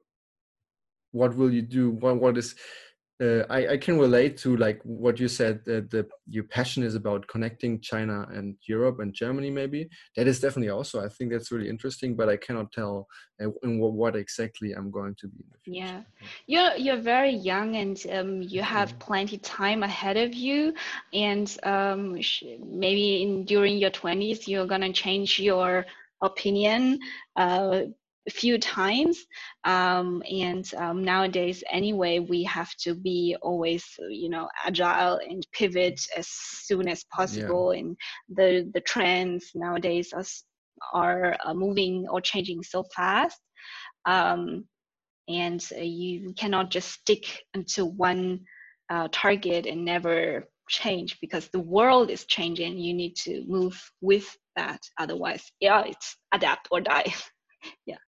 what 1.13 1.35
will 1.37 1.53
you 1.53 1.61
do? 1.61 1.91
What 1.91 2.19
what 2.19 2.37
is 2.37 2.55
uh, 3.21 3.43
I, 3.49 3.67
I 3.73 3.77
can 3.77 3.99
relate 3.99 4.37
to 4.37 4.57
like 4.57 4.81
what 4.83 5.19
you 5.19 5.27
said 5.27 5.63
that 5.65 5.91
the 5.91 6.07
your 6.27 6.45
passion 6.45 6.83
is 6.83 6.95
about 6.95 7.27
connecting 7.27 7.79
China 7.79 8.27
and 8.33 8.55
Europe 8.67 8.99
and 8.99 9.13
Germany 9.13 9.51
maybe. 9.51 9.89
That 10.15 10.27
is 10.27 10.39
definitely 10.39 10.69
also 10.69 11.03
I 11.03 11.09
think 11.09 11.31
that's 11.31 11.51
really 11.51 11.69
interesting 11.69 12.15
but 12.15 12.27
I 12.27 12.37
cannot 12.37 12.71
tell 12.71 13.07
uh, 13.41 13.49
in 13.63 13.79
what, 13.79 13.93
what 13.93 14.15
exactly 14.15 14.73
I'm 14.73 14.89
going 14.89 15.15
to 15.19 15.27
be 15.27 15.43
in 15.43 15.49
the 15.51 15.57
future. 15.59 15.85
Yeah, 15.85 16.01
you're 16.47 16.75
you're 16.75 17.01
very 17.01 17.31
young 17.31 17.75
and 17.75 18.03
um, 18.11 18.41
you 18.41 18.61
have 18.63 18.97
plenty 18.99 19.37
time 19.37 19.83
ahead 19.83 20.17
of 20.17 20.33
you, 20.33 20.73
and 21.13 21.55
um, 21.63 22.19
sh 22.21 22.43
maybe 22.65 23.21
in 23.23 23.45
during 23.45 23.77
your 23.77 23.91
twenties 23.91 24.47
you're 24.47 24.67
gonna 24.67 24.91
change 24.91 25.39
your 25.39 25.85
opinion 26.21 26.99
uh, 27.35 27.81
few 28.31 28.57
times. 28.57 29.25
Um, 29.65 30.23
and 30.31 30.69
um, 30.75 31.03
nowadays, 31.03 31.63
anyway, 31.69 32.19
we 32.19 32.43
have 32.43 32.73
to 32.83 32.95
be 32.95 33.35
always, 33.41 33.85
you 34.09 34.29
know, 34.29 34.47
agile 34.65 35.19
and 35.27 35.45
pivot 35.51 35.99
as 36.17 36.27
soon 36.27 36.87
as 36.87 37.03
possible. 37.05 37.71
And 37.71 37.97
the 38.29 38.69
the 38.73 38.81
trends 38.81 39.51
nowadays 39.55 40.13
are 40.13 40.23
are 40.93 41.37
uh, 41.45 41.53
moving 41.53 42.07
or 42.09 42.21
changing 42.21 42.63
so 42.63 42.83
fast. 42.95 43.39
Um, 44.05 44.65
and 45.27 45.65
uh, 45.75 45.81
you 45.81 46.33
cannot 46.33 46.69
just 46.69 46.91
stick 46.91 47.43
into 47.53 47.85
one 47.85 48.41
uh, 48.89 49.07
target 49.11 49.65
and 49.65 49.85
never 49.85 50.45
change 50.69 51.17
because 51.21 51.49
the 51.49 51.59
world 51.59 52.09
is 52.09 52.25
changing 52.25 52.77
you 52.77 52.93
need 52.93 53.15
to 53.15 53.43
move 53.47 53.79
with 54.01 54.35
that 54.55 54.79
otherwise 54.97 55.51
yeah 55.59 55.83
it's 55.85 56.15
adapt 56.33 56.67
or 56.71 56.79
die 56.79 57.13